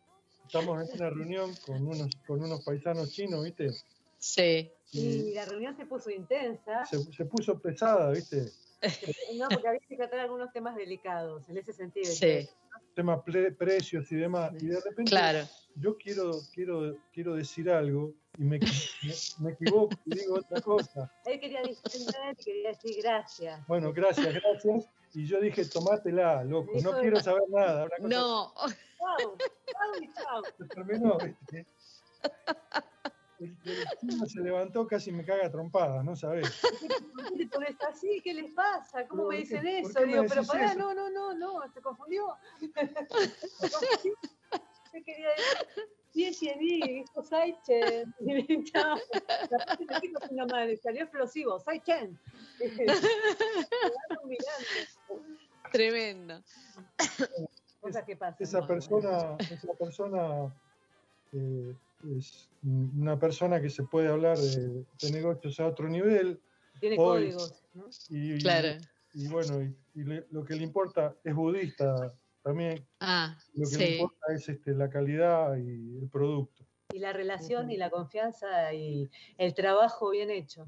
[0.48, 3.70] Estamos en una reunión con unos, con unos paisanos chinos, ¿viste?
[4.18, 4.72] Sí.
[4.94, 6.86] Y, la reunión se puso intensa.
[6.86, 8.46] Se, puso pesada, ¿viste?
[9.38, 12.06] No, porque había que tratar algunos temas delicados en ese sentido.
[12.06, 12.48] Sí.
[12.96, 14.54] tema precios y demás.
[14.62, 15.16] Y de repente
[15.76, 18.60] yo quiero, quiero, quiero decir algo y me,
[19.40, 21.12] me, equivoco y digo otra cosa.
[21.26, 22.08] Él quería decir,
[22.46, 23.68] quería decir gracias.
[23.68, 24.88] Bueno, gracias, gracias.
[25.18, 27.88] Y yo dije, tomátela, loco, no quiero saber nada.
[28.02, 28.54] no.
[29.00, 30.44] Chao, chao chao.
[30.56, 31.18] Se terminó.
[33.40, 33.58] El,
[34.00, 36.62] chino se levantó casi me caga trompada, ¿no sabes?
[36.62, 36.78] ¿Por
[37.32, 38.22] qué te pones así?
[38.24, 39.08] ¿Qué les pasa?
[39.08, 40.04] ¿Cómo me dicen eso?
[40.04, 42.36] Digo, pero pará, no, no, no, no, se confundió.
[44.92, 45.97] ¿Qué quería decir?
[46.18, 48.12] Sí, sí, dijo Saichen.
[48.74, 48.98] Chao.
[49.52, 49.78] La
[50.32, 51.60] una madre, salió explosivo.
[51.60, 52.18] Saichen.
[55.72, 56.42] Tremendo.
[57.82, 58.36] Cosas que pasan.
[58.40, 60.52] Esa persona, esa persona
[61.34, 61.76] eh,
[62.18, 66.42] es una persona que se puede hablar de, negocios a otro nivel.
[66.80, 67.90] Tiene códigos, ¿no?
[68.10, 68.70] Y, claro.
[69.14, 72.12] Y, bueno, y, lo que le importa es budista
[72.48, 72.88] también.
[73.02, 76.66] Ah, lo que importa es este, la calidad y el producto.
[76.94, 80.66] Y la relación y la confianza y el trabajo bien hecho.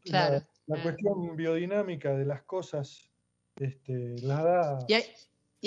[0.00, 0.44] Claro.
[0.66, 0.82] La, ah.
[0.82, 3.08] cuestión biodinámica de las cosas
[3.54, 4.78] este, la da.
[4.88, 4.94] ¿Y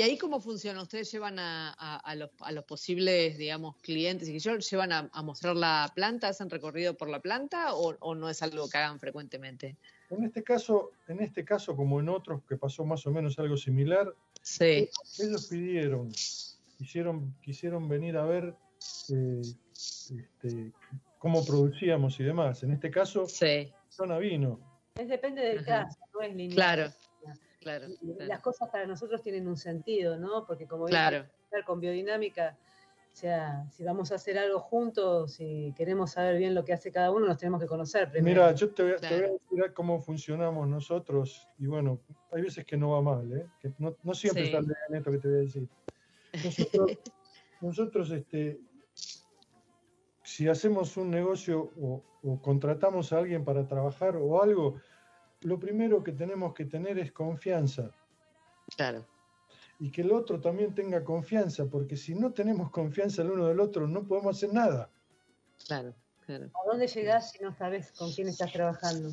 [0.02, 0.82] ahí cómo funciona?
[0.82, 6.28] ¿Ustedes llevan a, los, posibles, digamos, clientes y que yo llevan a, mostrar la planta,
[6.28, 9.78] hacen recorrido por la planta o, no es algo que hagan frecuentemente?
[10.10, 13.56] En este caso, en este caso, como en otros que pasó más o menos algo
[13.56, 14.90] similar, sí.
[15.20, 16.12] ellos pidieron,
[16.78, 18.54] quisieron, quisieron venir a ver
[19.10, 20.74] eh, este,
[21.18, 22.64] cómo producíamos y demás.
[22.64, 23.72] En este caso, sí.
[23.90, 24.60] zona vino.
[24.96, 26.56] Es depende del caso, no es lineal.
[26.56, 26.94] Claro.
[27.66, 30.46] Las cosas para nosotros tienen un sentido, ¿no?
[30.46, 31.26] Porque como claro.
[31.66, 32.58] con biodinámica,
[33.12, 36.92] o sea, si vamos a hacer algo juntos, si queremos saber bien lo que hace
[36.92, 38.42] cada uno, nos tenemos que conocer primero.
[38.42, 39.40] Mira, yo te voy, a decir
[39.74, 42.02] cómo funcionamos nosotros, y bueno,
[42.32, 43.48] hay veces que no va mal, ¿eh?
[43.60, 45.68] Que no, siempre está bien esto que te voy a decir.
[46.44, 46.92] Nosotros,
[47.62, 48.60] nosotros este,
[50.22, 54.76] si hacemos un negocio o, o contratamos a alguien para trabajar o algo,
[55.46, 57.92] lo primero que tenemos que tener es confianza.
[58.76, 59.06] Claro.
[59.80, 63.60] Y que el otro también tenga confianza, porque si no tenemos confianza el uno del
[63.60, 64.90] otro, no podemos hacer nada.
[65.68, 65.94] Claro,
[66.26, 66.46] claro.
[66.46, 69.12] ¿A dónde llegás si no sabes con quién estás trabajando?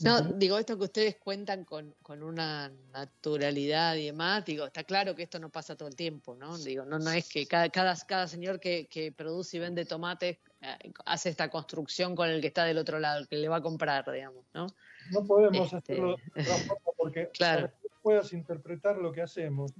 [0.00, 5.24] No, digo, esto que ustedes cuentan con, una naturalidad y demás, digo, está claro que
[5.24, 6.58] esto no pasa todo el tiempo, ¿no?
[6.58, 10.38] Digo, no, no es que cada, cada, cada señor que, que produce y vende tomates
[10.62, 13.56] eh, hace esta construcción con el que está del otro lado, el que le va
[13.56, 14.66] a comprar, digamos, ¿no?
[15.10, 17.68] No podemos este, hacerlo de otra forma porque claro.
[17.68, 19.72] para que puedas interpretar lo que hacemos,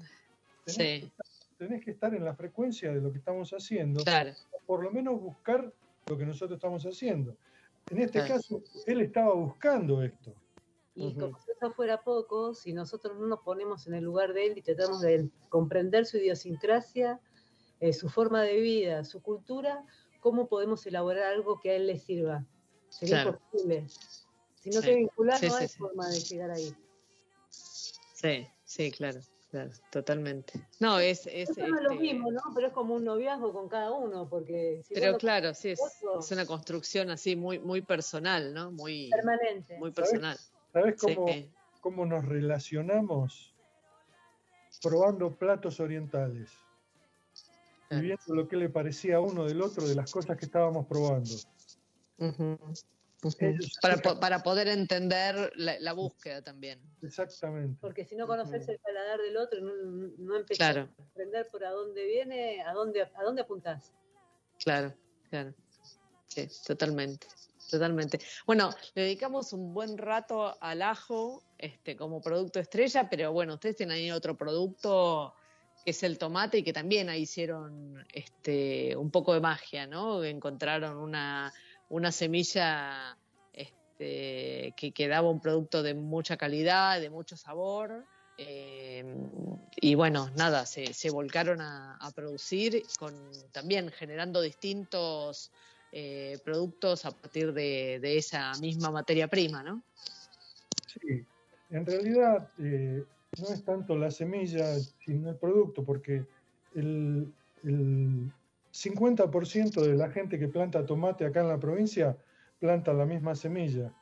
[0.65, 1.13] tenés, que,
[1.59, 4.33] tenés, que estar en la frecuencia de lo que estamos haciendo, claro.
[4.67, 5.73] por lo menos buscar
[6.07, 7.37] lo que nosotros estamos haciendo.
[7.91, 10.35] En este caso, él estaba buscando esto.
[10.95, 14.47] Y como si eso fuera poco, si nosotros no nos ponemos en el lugar de
[14.47, 17.21] él y tratamos de comprender su idiosincrasia,
[17.81, 19.85] eh, su forma de vida, su cultura,
[20.21, 22.45] ¿cómo podemos elaborar algo que a él le sirva?
[22.91, 23.87] Sería imposible.
[24.61, 26.75] Si no te vinculas, no hay forma de llegar ahí.
[27.49, 30.67] Sí, sí, claro, claro, totalmente.
[30.79, 31.27] No, es...
[31.27, 32.43] es, es lo este mismo, ¿no?
[32.55, 34.83] Pero es como un noviazgo con cada uno, porque...
[34.93, 35.81] pero claro, sí, es,
[36.19, 38.71] es, una construcción así muy, muy personal, ¿no?
[38.71, 39.09] Muy...
[39.09, 39.79] Permanente.
[39.79, 40.39] Muy personal.
[40.73, 41.27] ¿Sabes, cómo,
[41.81, 43.55] cómo nos relacionamos?
[44.83, 46.51] Probando platos orientales.
[47.91, 50.87] Y viendo lo que le parecía a uno del otro de las cosas que estábamos
[50.87, 51.31] probando.
[53.83, 56.81] Para, para, poder entender la, búsqueda también.
[57.03, 57.77] Exactamente.
[57.81, 59.73] Porque si no conoces el paladar del otro, no,
[60.19, 63.93] no empezás a aprender por a dónde viene, a dónde, a dónde apuntás.
[64.59, 64.95] Claro,
[65.29, 65.53] claro.
[66.27, 67.27] Sí, totalmente.
[67.71, 68.19] Totalmente.
[68.47, 73.77] Bueno, le dedicamos un buen rato al ajo este, como producto estrella, pero bueno, ustedes
[73.77, 75.35] tienen ahí otro producto
[75.85, 80.25] que es el tomate y que también ahí hicieron este, un poco de magia, ¿no?
[80.25, 81.53] Encontraron una
[81.91, 83.17] una semilla
[83.53, 88.07] este, que, daba un producto de mucha calidad, de mucho sabor.
[88.39, 89.05] Eh,
[89.77, 93.15] y bueno, nada, se, volcaron a, producir con
[93.53, 95.53] también generando distintos
[95.93, 99.83] eh, productos a partir de, esa misma materia prima, ¿no?
[100.87, 101.25] Sí,
[101.71, 103.05] en realidad eh,
[103.39, 106.25] no es tanto la semilla, sino el producto, porque
[106.75, 107.33] el,
[108.73, 112.17] 50% de la gente que planta tomate acá en la provincia
[112.59, 113.93] planta la misma semilla.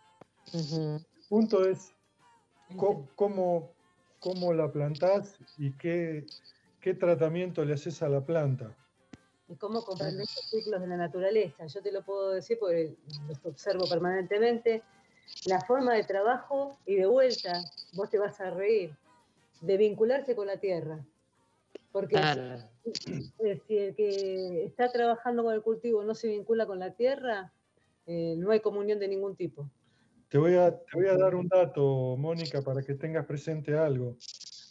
[0.53, 1.93] El punto es
[2.77, 3.73] cómo,
[4.19, 6.27] cómo, la plantás y qué,
[6.81, 8.75] qué tratamiento le haces a la planta.
[9.49, 11.67] Y cómo comprendes los ciclos de la naturaleza.
[11.67, 12.97] Yo te lo puedo decir porque
[13.29, 14.83] los observo permanentemente.
[15.47, 17.63] La forma de trabajo y de vuelta,
[17.95, 18.97] vos te vas a reír,
[19.61, 21.05] de vincularse con la tierra.
[21.93, 22.17] Porque
[22.95, 23.33] si,
[23.77, 27.53] el que está trabajando con el cultivo no se vincula con la tierra,
[28.07, 29.71] eh, no hay comunión de ningún tipo.
[30.29, 34.17] Te voy, a, te voy a dar un dato, Mónica, para que tengas presente algo.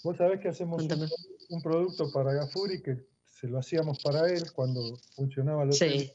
[0.03, 4.81] Vos sabés que hacemos un, producto para Gafuri que se lo hacíamos para él cuando
[5.15, 6.11] funcionaba lo sí.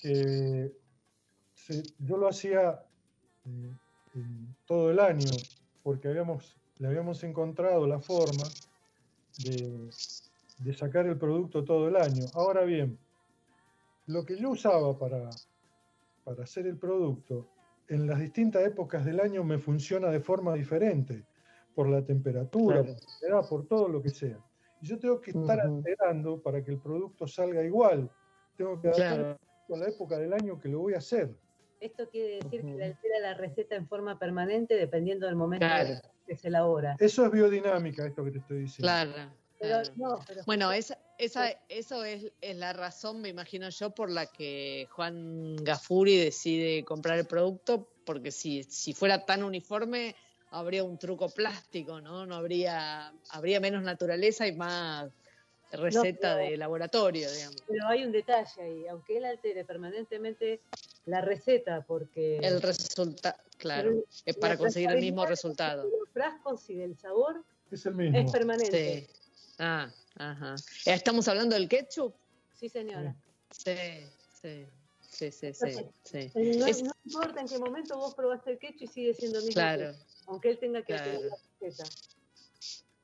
[0.00, 0.72] que
[1.98, 2.84] yo lo hacía
[3.44, 3.76] eh,
[4.66, 5.30] todo el año
[5.82, 8.44] porque habíamos, le habíamos encontrado la forma
[9.38, 9.90] de,
[10.58, 12.24] de, sacar el producto todo el año.
[12.34, 12.98] Ahora bien,
[14.06, 15.30] lo que yo usaba para,
[16.24, 17.46] para hacer el producto,
[17.88, 21.24] en las distintas épocas del año me funciona de forma diferente,
[21.74, 22.84] por la temperatura,
[23.48, 24.38] por, todo lo que sea.
[24.80, 28.10] Y yo tengo que estar alterando para que el producto salga igual.
[28.56, 29.38] Tengo que adaptar
[29.72, 31.34] a la época del año que lo voy a hacer.
[31.80, 35.66] Esto quiere decir que le altera la receta en forma permanente dependiendo del momento
[36.26, 36.96] que se elabora.
[36.98, 38.86] Eso es biodinámica, esto que te estoy diciendo.
[38.86, 40.44] Claro.
[40.46, 45.56] bueno, esa, esa, eso es, es, la razón, me imagino yo, por la que Juan
[45.56, 50.16] Gafuri decide comprar el producto, porque si, si fuera tan uniforme,
[50.50, 52.26] habría un truco plástico, ¿no?
[52.26, 55.10] No habría, habría menos naturaleza y más
[55.72, 57.62] receta de laboratorio, digamos.
[57.66, 60.60] Pero hay un detalle ahí, aunque él altere permanentemente
[61.06, 62.36] la receta, porque...
[62.38, 65.84] El resultado, claro, es para conseguir el mismo resultado.
[65.84, 68.18] Los frascos y del sabor es, el mismo.
[68.18, 69.06] es permanente.
[69.08, 69.54] Sí.
[69.58, 70.56] Ah, ajá.
[70.84, 72.12] ¿Estamos hablando del ketchup?
[72.54, 73.14] Sí, señora.
[73.50, 73.74] Sí,
[74.40, 74.66] sí.
[75.08, 75.66] Sí, sí, sí.
[76.02, 76.32] sí.
[76.34, 79.60] No, no, importa en qué momento vos probaste el ketchup y sigue siendo el mismo.
[79.60, 79.92] Claro.
[80.26, 81.84] aunque él tenga que hacer la receta.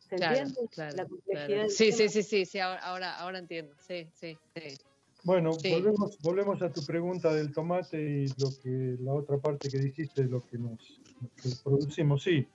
[0.08, 0.68] ¿Se entiende?
[0.96, 3.74] la complejidad Sí, sí, sí, sí, sí, ahora, ahora entiendo.
[3.86, 4.78] Sí, sí, sí.
[5.24, 9.78] Bueno, Volvemos, volvemos a tu pregunta del tomate y lo que la otra parte que
[9.78, 11.00] dijiste, lo que nos
[11.42, 12.22] que producimos.
[12.22, 12.46] Sí,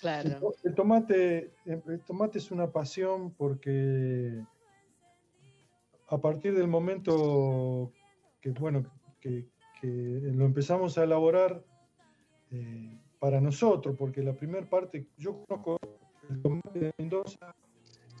[0.00, 0.54] claro.
[0.62, 4.40] El, tomate, el tomate es una pasión porque
[6.08, 7.92] a partir del momento
[8.40, 8.84] que, bueno,
[9.20, 9.44] que,
[9.82, 11.62] lo empezamos a elaborar
[12.50, 15.78] eh, para nosotros, porque la primera parte, yo conozco
[16.28, 17.54] el tomate de Mendoza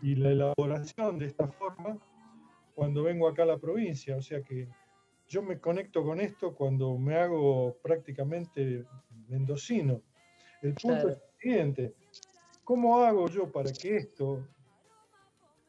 [0.00, 1.98] y la elaboración de esta forma
[2.76, 4.68] cuando vengo acá a la provincia, o sea que
[5.26, 8.84] yo me conecto con esto cuando me hago prácticamente
[9.28, 10.02] mendocino.
[10.60, 11.94] El punto es el siguiente,
[12.64, 14.46] ¿cómo hago yo para que esto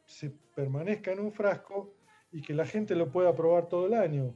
[0.04, 1.94] se permanezca en un frasco
[2.30, 4.34] y que la gente lo pueda probar todo el año?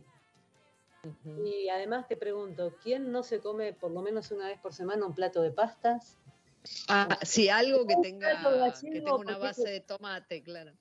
[1.45, 5.05] Y además te pregunto, ¿quién no se come por lo menos una vez por semana
[5.05, 6.19] un plato de pastas?
[6.89, 8.31] Ah, sí, algo que tenga,
[8.81, 10.73] que tenga una base de tomate, claro.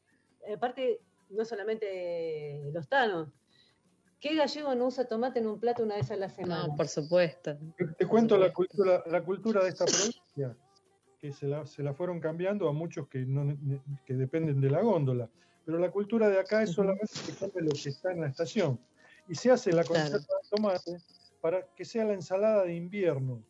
[0.53, 1.01] Aparte,
[1.31, 3.29] no solamente los tanos.
[4.19, 6.67] ¿Qué gallego no usa tomate en un plato una vez a la semana?
[6.67, 7.57] No, por supuesto.
[7.97, 10.55] Te, cuento la cultura, la cultura de esta provincia,
[11.19, 13.57] que se la, se la fueron cambiando a muchos que, no,
[14.05, 15.27] que dependen de la góndola.
[15.65, 18.79] Pero la cultura de acá es solamente que come lo que está en la estación
[19.27, 20.97] y se hace la conserva de tomate
[21.39, 23.43] para que sea la ensalada de invierno,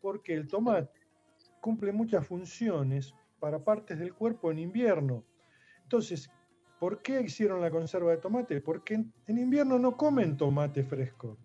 [0.00, 1.00] porque el tomate
[1.60, 5.24] cumple muchas funciones para partes del cuerpo en invierno.
[5.82, 6.30] Entonces,
[6.78, 8.60] ¿por qué hicieron la conserva de tomate?
[8.60, 11.36] Porque en, invierno no comen tomate fresco.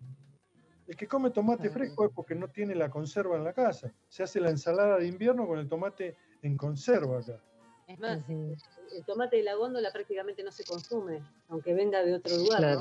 [0.86, 3.92] El que come tomate fresco es porque no tiene la conserva en la casa.
[4.08, 7.40] Se hace la ensalada de invierno con el tomate en conserva acá.
[7.86, 12.36] Es más, el tomate de la góndola prácticamente no se consume, aunque venga de otro
[12.36, 12.78] lugar.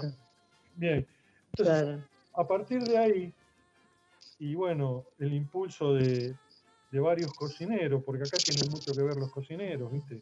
[0.75, 1.05] Bien,
[1.49, 1.99] entonces,
[2.33, 3.33] a partir de ahí,
[4.39, 6.35] y bueno, el impulso de,
[6.91, 10.21] varios cocineros, porque acá tienen mucho que ver los cocineros, ¿viste?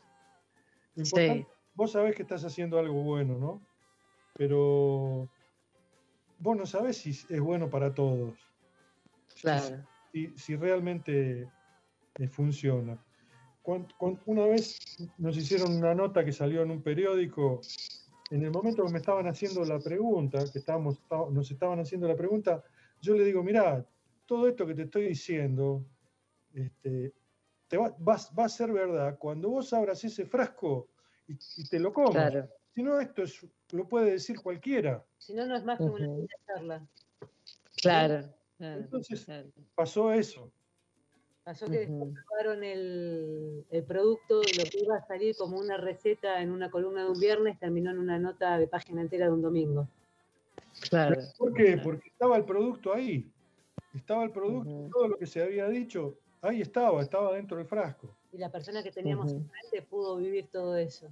[1.04, 1.46] Sí.
[1.80, 3.62] Vos sabés que estás haciendo algo bueno, ¿no?
[4.34, 5.30] Pero
[6.38, 8.38] vos no sabés si es bueno para todos.
[9.42, 9.88] Claro.
[10.12, 11.50] Si, si realmente
[12.16, 13.02] eh, funciona.
[14.26, 14.78] una vez
[15.18, 17.62] nos hicieron una nota que salió en un periódico
[18.30, 21.00] en el momento que me estaban haciendo la pregunta, que estábamos,
[21.32, 22.62] nos estaban haciendo la pregunta,
[23.00, 23.86] yo le digo, mirá,
[24.26, 25.86] todo esto que te estoy diciendo
[26.54, 27.14] este,
[27.70, 27.96] te va,
[28.36, 30.90] a ser verdad cuando vos abras ese frasco
[31.58, 32.34] y, te lo comas.
[32.74, 35.04] Si no, esto es, lo puede decir cualquiera.
[35.18, 36.88] Si no, no es más que una charla.
[37.82, 38.30] Claro.
[38.60, 39.28] Entonces
[39.76, 40.52] pasó eso.
[41.44, 46.42] Pasó que después probaron el, el, producto, lo que iba a salir como una receta
[46.42, 49.42] en una columna de un viernes, terminó en una nota de página entera de un
[49.42, 49.88] domingo.
[50.90, 51.20] Claro.
[51.38, 51.80] ¿Por qué?
[51.84, 53.32] Porque estaba el producto ahí.
[53.96, 58.16] Estaba el producto, todo lo que se había dicho, ahí estaba, estaba dentro del frasco.
[58.32, 61.08] Y la persona que teníamos en frente pudo vivir todo eso.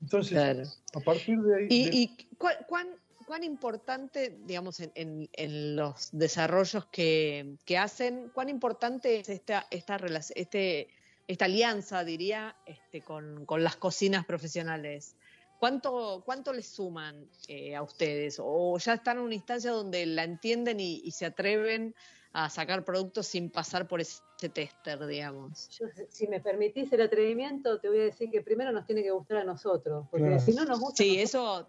[0.00, 1.66] Entonces, a partir de ahí.
[1.70, 2.88] ¿Y, y cuán,
[3.26, 9.98] cuán importante, digamos, en, los desarrollos que, hacen, cuán importante es esta, esta
[10.34, 10.88] este
[11.26, 15.16] esta alianza, diría, este, con, las cocinas profesionales.
[15.58, 18.38] ¿Cuánto, cuánto les suman eh, a ustedes?
[18.42, 21.94] ¿O ya están en una instancia donde la entienden y, se atreven
[22.34, 24.20] a sacar productos sin pasar por ese
[24.52, 25.70] tester, digamos?
[26.08, 29.38] si me permitís el atrevimiento, te voy a decir que primero nos tiene que gustar
[29.38, 30.96] a nosotros, porque si no nos gusta...
[30.96, 31.68] Sí, eso,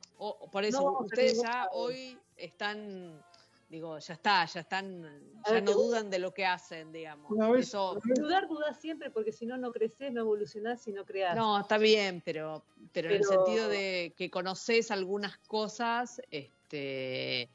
[0.51, 3.23] por eso, ustedes ya hoy están
[3.69, 5.03] digo, ya está, ya están,
[5.47, 7.29] ya no dudan de lo que hacen, digamos.
[7.29, 11.35] Una vez, Dudar, dudar siempre, porque si no, no creces, no evolucionás y no creas.
[11.35, 17.49] No, está bien, pero, pero, en el sentido de que conoces algunas cosas, este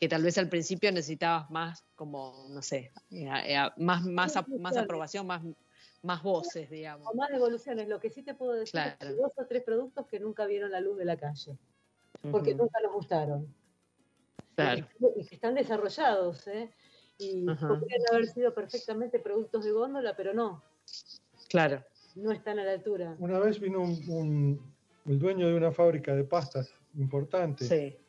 [0.00, 4.76] que tal vez al principio necesitabas más, como, no sé, eh, eh, más, más, más
[4.76, 5.42] aprobación, más,
[6.02, 7.06] más voces, digamos.
[7.12, 7.86] O más evoluciones.
[7.86, 10.70] Lo que sí te puedo decir es que dos o tres productos que nunca vieron
[10.70, 11.58] la luz de la calle,
[12.30, 13.54] porque nunca nos gustaron
[15.16, 16.70] y que están desarrollados, ¿eh?
[17.18, 20.62] Y podrían haber sido perfectamente productos de góndola, pero no.
[21.48, 21.84] Claro.
[22.14, 23.14] No están a la altura.
[23.18, 24.74] Una vez vino un,
[25.04, 27.99] el dueño de una fábrica de pastas importante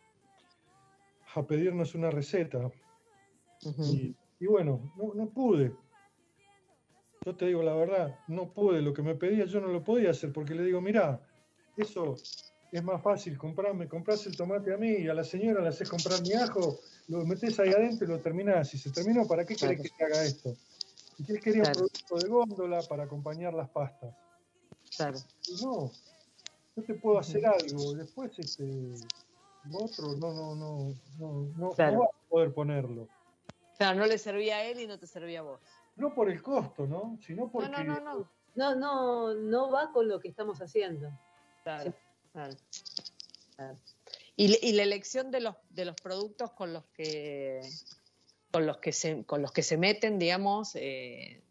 [1.35, 2.71] a pedirnos una receta.
[4.39, 5.73] y, bueno, no, no pude.
[7.25, 8.81] Yo te digo la verdad, no pude.
[8.81, 11.21] Lo que me pedía yo no lo podía hacer porque le digo, mira,
[11.77, 12.15] eso
[12.71, 15.89] es más fácil comprarme, compras el tomate a mí y a la señora le haces
[15.89, 16.79] comprar mi ajo,
[17.09, 18.69] lo metes ahí adentro y lo terminás.
[18.69, 20.55] Si se terminó, ¿para qué querés que te haga esto?
[21.19, 24.15] Y él quería un producto de góndola para acompañar las pastas.
[24.95, 25.19] Claro.
[25.61, 25.91] no,
[26.75, 27.93] yo te puedo hacer algo.
[27.93, 28.95] Después, este,
[29.73, 33.07] otro no, no, no, no, no, vas a poder ponerlo.
[33.77, 35.59] Claro, no le servía a él y no te servía a vos.
[35.95, 37.17] No por el costo, ¿no?
[37.25, 37.69] Sino porque...
[37.69, 38.75] No, no, no, no.
[38.75, 41.09] No, no, va con lo que estamos haciendo.
[41.63, 41.93] Claro.
[44.35, 47.61] Y, la elección de los, de los productos con los que
[48.51, 51.41] con los que se, con los que se meten, digamos, eh,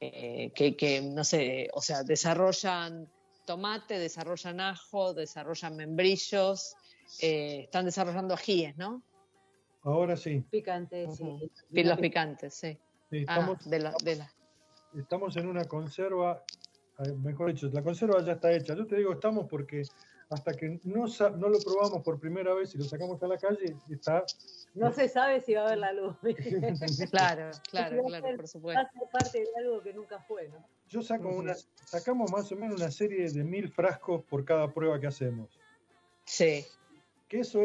[0.00, 3.08] eh, que, no sé, o sea, desarrollan
[3.46, 6.76] tomate, desarrollan ajo, desarrollan membrillos,
[7.20, 9.02] eh, están desarrollando ajíes, ¿no?
[9.82, 10.44] Ahora sí.
[10.50, 11.50] Picantes, sí.
[11.70, 12.78] Los picantes, sí.
[13.26, 14.24] Ah, estamos, de
[14.98, 16.42] estamos en una conserva,
[17.18, 18.74] mejor dicho, la conserva ya está hecha.
[18.74, 19.82] Yo te digo estamos porque
[20.30, 21.04] hasta que no,
[21.36, 24.24] no lo probamos por primera vez y lo sacamos a la calle, está...
[24.74, 26.16] No se sabe si va a haber la luz.
[27.10, 28.82] claro, claro, claro, por supuesto.
[28.82, 30.66] Va a ser parte de algo que nunca fue, ¿no?
[30.88, 34.98] Yo saco una, sacamos más o menos una serie de mil frascos por cada prueba
[34.98, 35.58] que hacemos.
[36.24, 36.64] Sí.
[37.34, 37.60] Que eso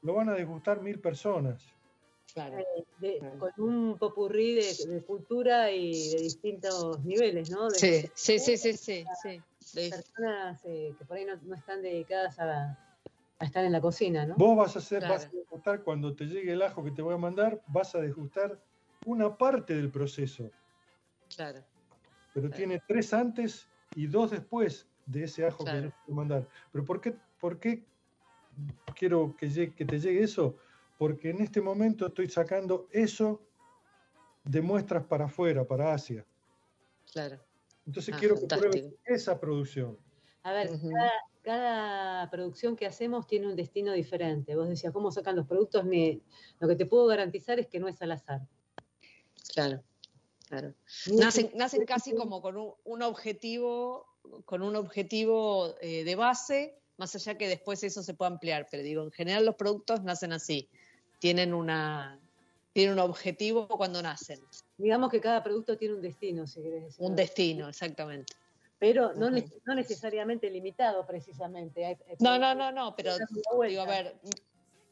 [0.00, 1.62] lo, van a degustar mil personas.
[2.32, 2.56] Claro.
[3.02, 7.68] Eh, con un popurrí de, cultura y de distintos niveles, ¿no?
[7.68, 9.42] sí, sí, sí, sí, sí, sí
[9.74, 12.78] personas eh, que por ahí no, están dedicadas a,
[13.38, 14.34] estar en la cocina, ¿no?
[14.36, 17.12] Vos vas a hacer, vas a degustar cuando te llegue el ajo que te voy
[17.12, 18.58] a mandar, vas a degustar
[19.04, 20.50] una parte del proceso.
[21.36, 21.60] Claro.
[22.32, 26.48] Pero tiene tres antes y dos después de ese ajo que te voy a mandar.
[26.72, 27.84] Pero ¿por qué, por qué
[28.94, 30.56] quiero que, que te llegue eso?
[30.98, 33.42] Porque en este momento estoy sacando eso
[34.44, 36.24] de muestras para afuera, para Asia.
[37.12, 37.38] Claro.
[37.86, 39.98] Entonces ah, quiero que pruebes esa producción.
[40.42, 40.70] A ver,
[41.42, 44.56] cada, producción que hacemos tiene un destino diferente.
[44.56, 45.84] Vos decías, ¿cómo sacan los productos?
[45.84, 48.42] lo que te puedo garantizar es que no es al azar.
[49.52, 49.82] Claro,
[50.48, 50.74] claro.
[51.12, 54.06] Nacen, casi como con un, objetivo,
[54.44, 58.66] con un objetivo eh, de base, más allá que después eso se pueda ampliar.
[58.70, 60.68] Pero digo, en general los productos nacen así.
[61.18, 62.20] Tienen una,
[62.72, 64.40] tienen un objetivo cuando nacen.
[64.76, 67.04] Digamos que cada producto tiene un destino, si querés decir.
[67.04, 68.34] Un destino, exactamente.
[68.78, 71.98] Pero no, no necesariamente limitado, precisamente.
[72.20, 73.16] no, no, no, no, pero
[73.66, 74.16] digo, a ver,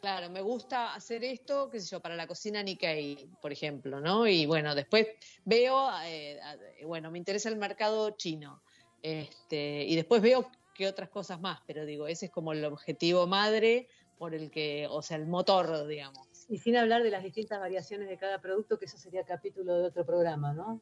[0.01, 4.27] claro, me gusta hacer esto, qué sé yo, para la cocina Nikkei, por ejemplo, ¿no?
[4.27, 5.09] Y bueno, después
[5.45, 6.41] veo, eh,
[6.87, 8.63] bueno, me interesa el mercado chino,
[9.03, 13.27] este, y después veo qué otras cosas más, pero digo, ese es como el objetivo
[13.27, 16.29] madre por el que, o sea, el motor, digamos.
[16.49, 19.87] Y sin hablar de las distintas variaciones de cada producto, que eso sería capítulo de
[19.87, 20.81] otro programa, ¿no?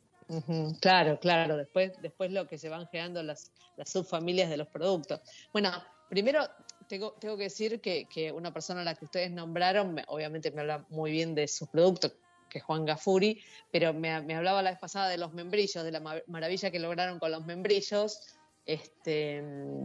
[0.81, 1.57] Claro, claro.
[1.57, 5.21] Después, después lo que se van generando las, las subfamilias de los productos.
[5.53, 5.71] Bueno,
[6.09, 6.49] primero
[6.89, 10.85] tengo, tengo que decir que, una persona a la que ustedes nombraron, obviamente me habla
[10.91, 12.13] muy bien de sus productos,
[12.49, 16.23] que es Juan Gafuri, pero me, hablaba la vez pasada de los membrillos, de la
[16.27, 18.37] maravilla que lograron con los membrillos,
[18.67, 19.43] este,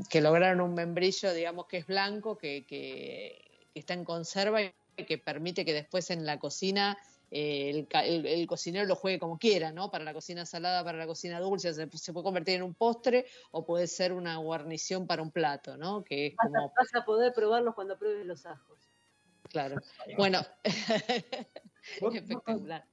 [0.09, 4.71] que lograron un membrillo, digamos, que es blanco, que, que, que está en conserva y
[5.05, 6.97] que permite que después en la cocina
[7.29, 9.91] eh, el, cocinero lo juegue como quiera, ¿no?
[9.91, 13.65] Para la cocina salada, para la cocina dulce, se, puede convertir en un postre o
[13.65, 16.03] puede ser una guarnición para un plato, ¿no?
[16.03, 18.79] Que vas, a, poder probarlos cuando pruebes los ajos.
[19.49, 19.77] Claro.
[20.17, 20.41] Bueno,
[22.13, 22.85] Espectacular.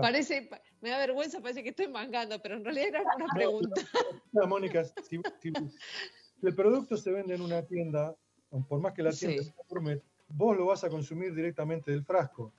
[0.00, 0.48] Parece,
[0.80, 3.82] me da vergüenza, parece que estoy mangando, pero en realidad era una pregunta.
[4.46, 5.20] Mónica, si,
[6.42, 8.14] el producto se vende en una tienda,
[8.68, 12.52] por más que la tienda se forme, vos lo vas a consumir directamente del frasco.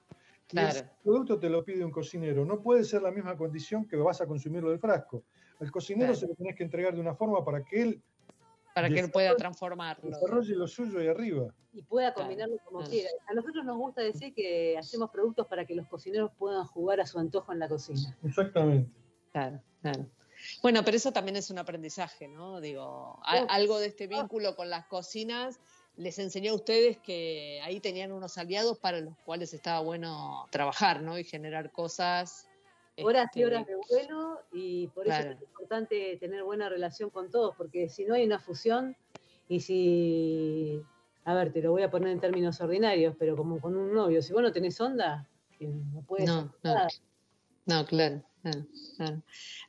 [0.47, 0.79] Claro.
[0.79, 2.43] el producto te lo pide un cocinero.
[2.43, 5.23] No puede ser la misma condición que vas a consumirlo del frasco.
[5.59, 8.01] Al cocinero se lo tenés que entregar de una forma para que él
[8.81, 10.09] para que él pueda transformarlo.
[10.09, 11.53] Desarrolle lo suyo ahí arriba.
[11.73, 13.09] Y pueda combinarlo como quiera.
[13.27, 17.05] A nosotros nos gusta decir que hacemos productos para que los cocineros puedan jugar a
[17.05, 18.17] su antojo en la cocina.
[18.23, 18.91] Exactamente.
[19.31, 20.05] Claro, claro.
[20.61, 22.61] Bueno, pero eso también es un aprendizaje, ¿no?
[22.61, 25.59] Digo, algo de este vínculo con las cocinas
[25.97, 31.01] les enseñó a ustedes que ahí tenían unos aliados para los cuales estaba bueno trabajar,
[31.01, 31.19] ¿no?
[31.19, 32.48] Y generar cosas
[33.03, 37.55] horas y horas de vuelo y por eso es importante tener buena relación con todos,
[37.55, 38.95] porque si no hay una fusión
[39.47, 40.81] y si,
[41.25, 44.21] a ver, te lo voy a poner en términos ordinarios, pero como con un novio,
[44.21, 45.27] si vos no tenés onda,
[45.59, 46.27] no puedes...
[46.27, 46.75] No, no.
[47.65, 48.23] no, claro.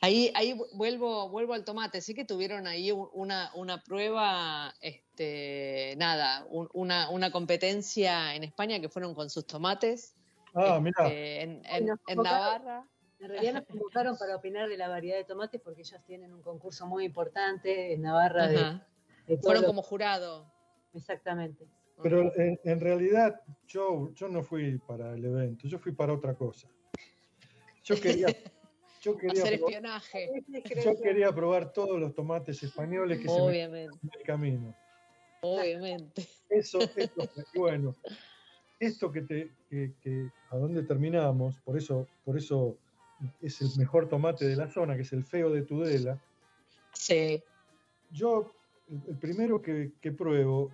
[0.01, 2.01] Ahí, ahí vuelvo, vuelvo al tomate.
[2.01, 8.89] Sí que tuvieron ahí una, una prueba, este, nada, una, una competencia en España que
[8.89, 10.15] fueron con sus tomates.
[10.55, 12.87] Ah, este, en, en Navarra.
[13.21, 16.41] En realidad nos convocaron para opinar de la variedad de tomates porque ellos tienen un
[16.41, 18.49] concurso muy importante en Navarra.
[19.27, 20.51] De, Fueron como jurado.
[20.95, 21.67] Exactamente.
[22.03, 26.67] Pero en, realidad yo, yo no fui para el evento, yo fui para otra cosa.
[27.85, 28.29] Yo quería,
[29.03, 30.45] yo quería hacer espionaje.
[30.83, 34.75] Yo quería probar todos los tomates españoles que se me en el camino.
[35.43, 36.27] Obviamente.
[36.49, 37.95] Eso, eso bueno.
[38.79, 42.79] Esto que te, que, que, a dónde terminamos, por eso, por eso
[43.41, 46.21] es el mejor tomate de la zona, que es el feo de Tudela.
[46.93, 47.43] Sí.
[48.11, 48.53] Yo,
[49.09, 50.71] el primero que, pruebo,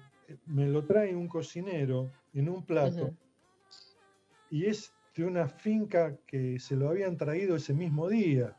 [0.46, 3.14] me lo trae un cocinero en un plato
[4.50, 8.56] y es de una finca que se lo habían traído ese mismo día.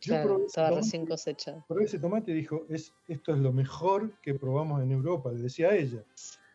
[0.00, 1.64] Yo claro, estaba recién cosechado.
[1.66, 5.42] Probé ese tomate y dijo, es, esto es lo mejor que probamos en Europa, le
[5.42, 6.04] decía a ella.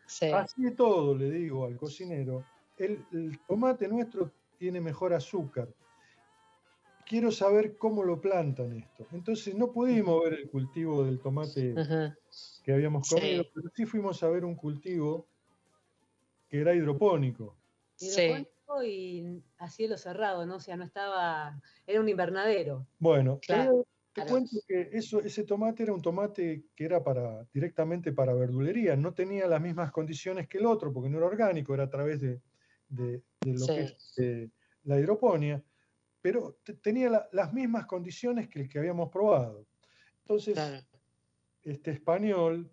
[0.06, 0.26] Sí.
[0.26, 2.44] Así de todo, le digo al cocinero,
[2.78, 5.68] el, el tomate nuestro tiene mejor azúcar,
[7.06, 9.06] quiero saber cómo lo plantan esto.
[9.12, 11.74] Entonces no pudimos ver el cultivo del tomate
[12.62, 15.26] que habíamos comido, pero sí fuimos a ver un cultivo
[16.48, 17.56] que era hidropónico.
[17.98, 20.56] Hidropónico y a cielo cerrado, ¿no?
[20.56, 22.86] O sea, no estaba, era un invernadero.
[22.98, 23.86] Bueno, claro.
[24.12, 28.96] te cuento que eso, ese tomate era un tomate que era para, directamente para verdulería,
[28.96, 32.20] no tenía las mismas condiciones que el otro, porque no era orgánico, era a través
[32.20, 32.40] de,
[32.90, 34.50] lo que es
[34.84, 35.62] la hidroponía
[36.24, 39.66] pero tenía las mismas condiciones que el que habíamos probado.
[40.20, 40.58] Entonces,
[41.62, 42.72] este español,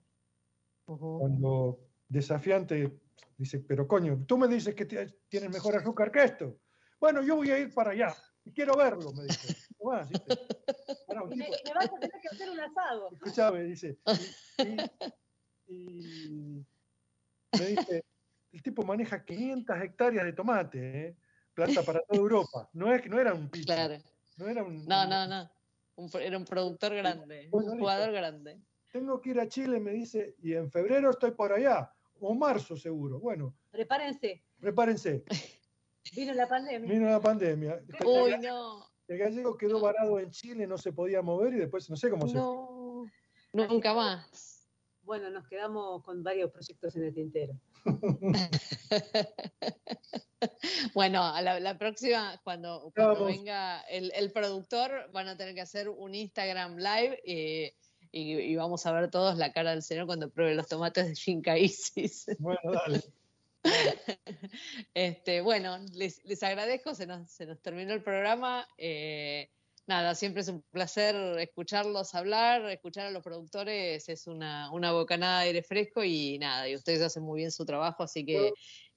[0.86, 2.98] cuando desafiante,
[3.38, 6.62] dice, pero coño, tú me dices que tienes mejor azúcar que esto.
[6.98, 9.54] Bueno, yo voy a ir para allá y quiero verlo, me dice.
[9.70, 13.10] y, me, vas a tener que hacer un asado.
[13.12, 13.98] Escuchame, dice.
[15.68, 16.66] Y,
[17.60, 18.06] me dice,
[18.54, 21.16] el tipo maneja 500 hectáreas de tomate, ¿eh?
[21.54, 22.70] Planta para toda Europa.
[22.74, 23.50] No, es, no era un.
[23.50, 23.98] Claro.
[24.38, 25.50] No, era un, no, no, no.
[26.20, 28.60] era un productor grande, un jugador grande.
[28.92, 32.76] Tengo que ir a Chile, me dice, y en febrero estoy por allá, o marzo
[32.76, 33.20] seguro.
[33.20, 33.56] Bueno.
[33.72, 34.44] Prepárense.
[34.60, 35.24] Prepárense.
[36.16, 36.92] Vino la pandemia.
[36.92, 37.82] Vino la pandemia.
[38.06, 38.92] Uy, no.
[39.08, 42.28] El gallego quedó varado en Chile, no se podía mover y después no sé cómo
[42.28, 43.06] se No,
[43.52, 44.51] nunca más.
[45.12, 47.54] Bueno, nos quedamos con varios proyectos en el tintero.
[50.94, 52.94] bueno, a la, próxima, cuando,
[53.26, 57.76] venga el, productor, van a tener que hacer un Instagram live eh,
[58.14, 61.58] y, vamos a ver todos la cara del señor cuando pruebe los tomates de Shinka
[61.58, 62.28] Isis.
[62.40, 63.02] Bueno, dale.
[64.94, 68.66] este, bueno, les, agradezco, se nos, se nos terminó el programa.
[68.78, 69.50] Eh,
[69.92, 75.42] nada, siempre es un placer escucharlos hablar, escuchar a los productores es una, una bocanada
[75.42, 78.54] de aire fresco y nada, y ustedes hacen muy bien su trabajo, así que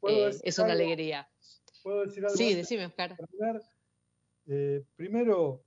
[0.09, 1.29] eh, es una alegría.
[1.83, 2.37] ¿Puedo decir algo?
[2.37, 3.17] Sí, decime, Oscar.
[4.47, 5.65] Eh, primero,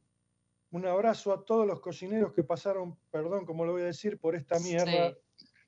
[0.72, 4.34] un abrazo a todos los cocineros que pasaron, perdón, como lo voy a decir, por
[4.34, 5.14] esta mierda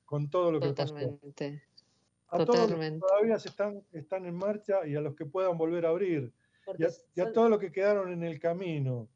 [0.06, 1.60] con todo lo que Totalmente.
[2.26, 2.42] pasó.
[2.42, 5.84] A todos los que todavía están, están en marcha y a los que puedan volver
[5.84, 6.32] a abrir.
[6.78, 9.08] Y a, todos los que quedaron en el camino.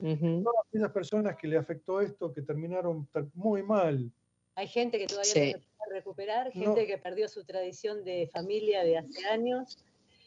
[0.00, 4.10] Todas esas personas que le afectó esto, que terminaron muy mal.
[4.54, 8.82] Hay gente que todavía no se puede recuperar, gente que perdió su tradición de familia
[8.82, 9.84] de hace años,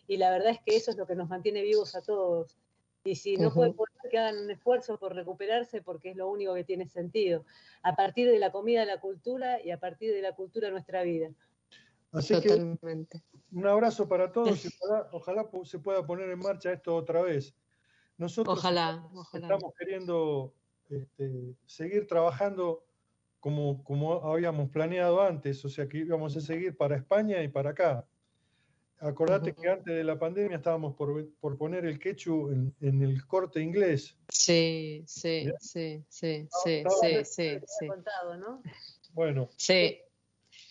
[0.08, 2.58] y la verdad es que eso es lo que nos mantiene vivos a todos.
[3.06, 3.76] Y si no pueden
[4.10, 7.46] que hagan un esfuerzo por recuperarse porque es lo único que tiene sentido.
[7.82, 11.32] A partir de la comida, la cultura y a partir de la cultura, nuestra vida.
[12.12, 13.24] Así Totalmente.
[13.32, 14.70] que un abrazo para todos y
[15.12, 17.56] ojalá, se pueda poner en marcha esto otra vez.
[18.24, 20.54] Nosotros ojalá, estamos queriendo
[20.90, 22.86] este, seguir trabajando
[23.42, 27.72] como, como habíamos planeado antes, o sea que íbamos a seguir para España y para
[27.72, 28.08] acá.
[29.00, 33.28] Acordate que antes de la pandemia estábamos por, por poner el quechu en, en, el
[33.28, 34.16] corte inglés.
[34.30, 37.88] Sí, sí, sí, sí, sí, sí, sí, sí.
[37.88, 38.62] Contado, ¿no?
[39.12, 40.00] Bueno, sí.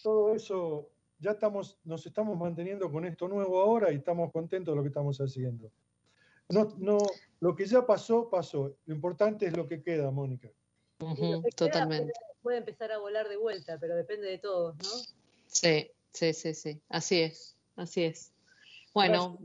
[0.03, 0.89] todo eso
[1.19, 4.89] ya estamos, nos estamos manteniendo con esto nuevo ahora y estamos contentos de lo que
[4.89, 5.71] estamos haciendo.
[6.49, 6.99] No, no,
[7.41, 8.77] lo que ya pasó, pasó.
[8.87, 10.51] Lo importante es lo que queda, Mónica.
[11.57, 12.13] totalmente.
[12.43, 14.91] puede, empezar a volar de vuelta, pero depende de todos, ¿no?
[15.47, 16.81] Sí, sí, sí, sí.
[16.89, 18.33] Así es, así es.
[18.95, 19.39] Bueno,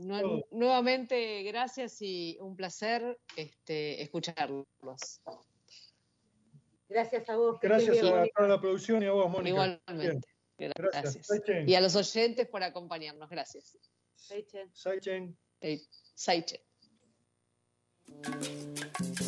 [0.50, 4.66] nuevamente gracias y un placer este, escucharlos.
[6.88, 7.58] Gracias a vos.
[7.60, 9.80] Gracias a, la producción y a vos, Mónica.
[9.88, 10.28] Igualmente.
[10.58, 11.28] Gracias.
[11.66, 13.28] Y a los oyentes por acompañarnos.
[13.30, 13.78] Gracias.
[14.16, 14.70] Saichen.
[14.74, 15.36] Saichen.
[16.14, 16.60] Saichen.
[18.14, 19.27] Thank you.